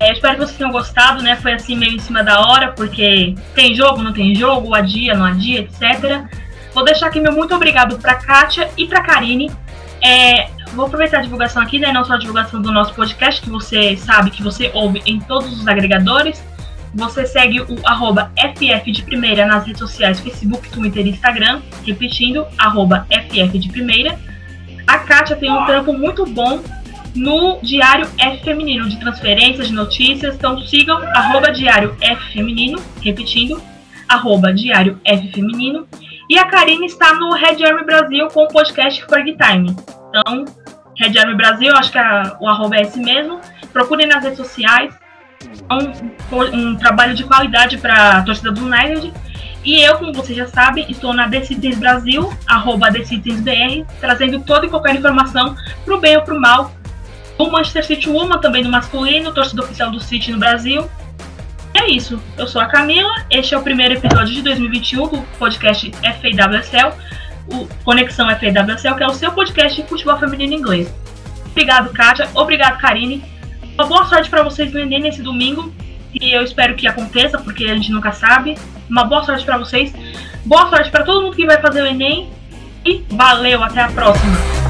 [0.00, 1.36] É, espero que vocês tenham gostado, né?
[1.36, 5.26] Foi assim meio em cima da hora, porque tem jogo, não tem jogo, adia, não
[5.26, 6.22] adia, etc.
[6.72, 9.50] Vou deixar aqui meu muito obrigado para Kátia e para Karine.
[10.02, 11.92] É, vou aproveitar a divulgação aqui, né?
[11.92, 15.52] Não só a divulgação do nosso podcast, que você sabe que você ouve em todos
[15.52, 16.42] os agregadores.
[16.94, 21.60] Você segue o arroba FF de Primeira nas redes sociais, Facebook, Twitter e Instagram.
[21.86, 24.31] Repetindo, arroba FF de Primeira.
[25.12, 26.62] Kátia tem um trampo muito bom
[27.14, 30.36] no Diário F Feminino, de transferências, de notícias.
[30.36, 33.60] Então sigam arroba Diário F Feminino, repetindo,
[34.08, 35.86] arroba Diário F Feminino.
[36.30, 39.76] E a Karine está no Red Army Brasil com o podcast Ferg Time.
[40.08, 40.46] Então,
[40.98, 43.38] Red Army Brasil, acho que a, o arroba é esse mesmo.
[43.70, 44.98] Procurem nas redes sociais.
[45.68, 49.12] É um, um trabalho de qualidade para a torcida do United.
[49.64, 54.68] E eu, como vocês já sabem, estou na Decidens Brasil, arroba BR, trazendo toda e
[54.68, 56.72] qualquer informação pro bem ou pro mal.
[57.38, 60.88] O Manchester City Woman, também no masculino, torcedor oficial do City no Brasil.
[61.74, 62.20] E é isso.
[62.36, 66.92] Eu sou a Camila, este é o primeiro episódio de 2021 do podcast FAWSL,
[67.48, 70.92] o Conexão FAWSL, que é o seu podcast de futebol feminino inglês.
[71.46, 72.28] Obrigado, Kátia.
[72.34, 73.24] Obrigado, Karine.
[73.74, 75.72] Uma boa sorte para vocês no nesse domingo.
[76.14, 78.56] E eu espero que aconteça, porque a gente nunca sabe.
[78.88, 79.92] Uma boa sorte para vocês.
[80.44, 82.30] Boa sorte para todo mundo que vai fazer o Enem.
[82.84, 84.61] E valeu, até a próxima.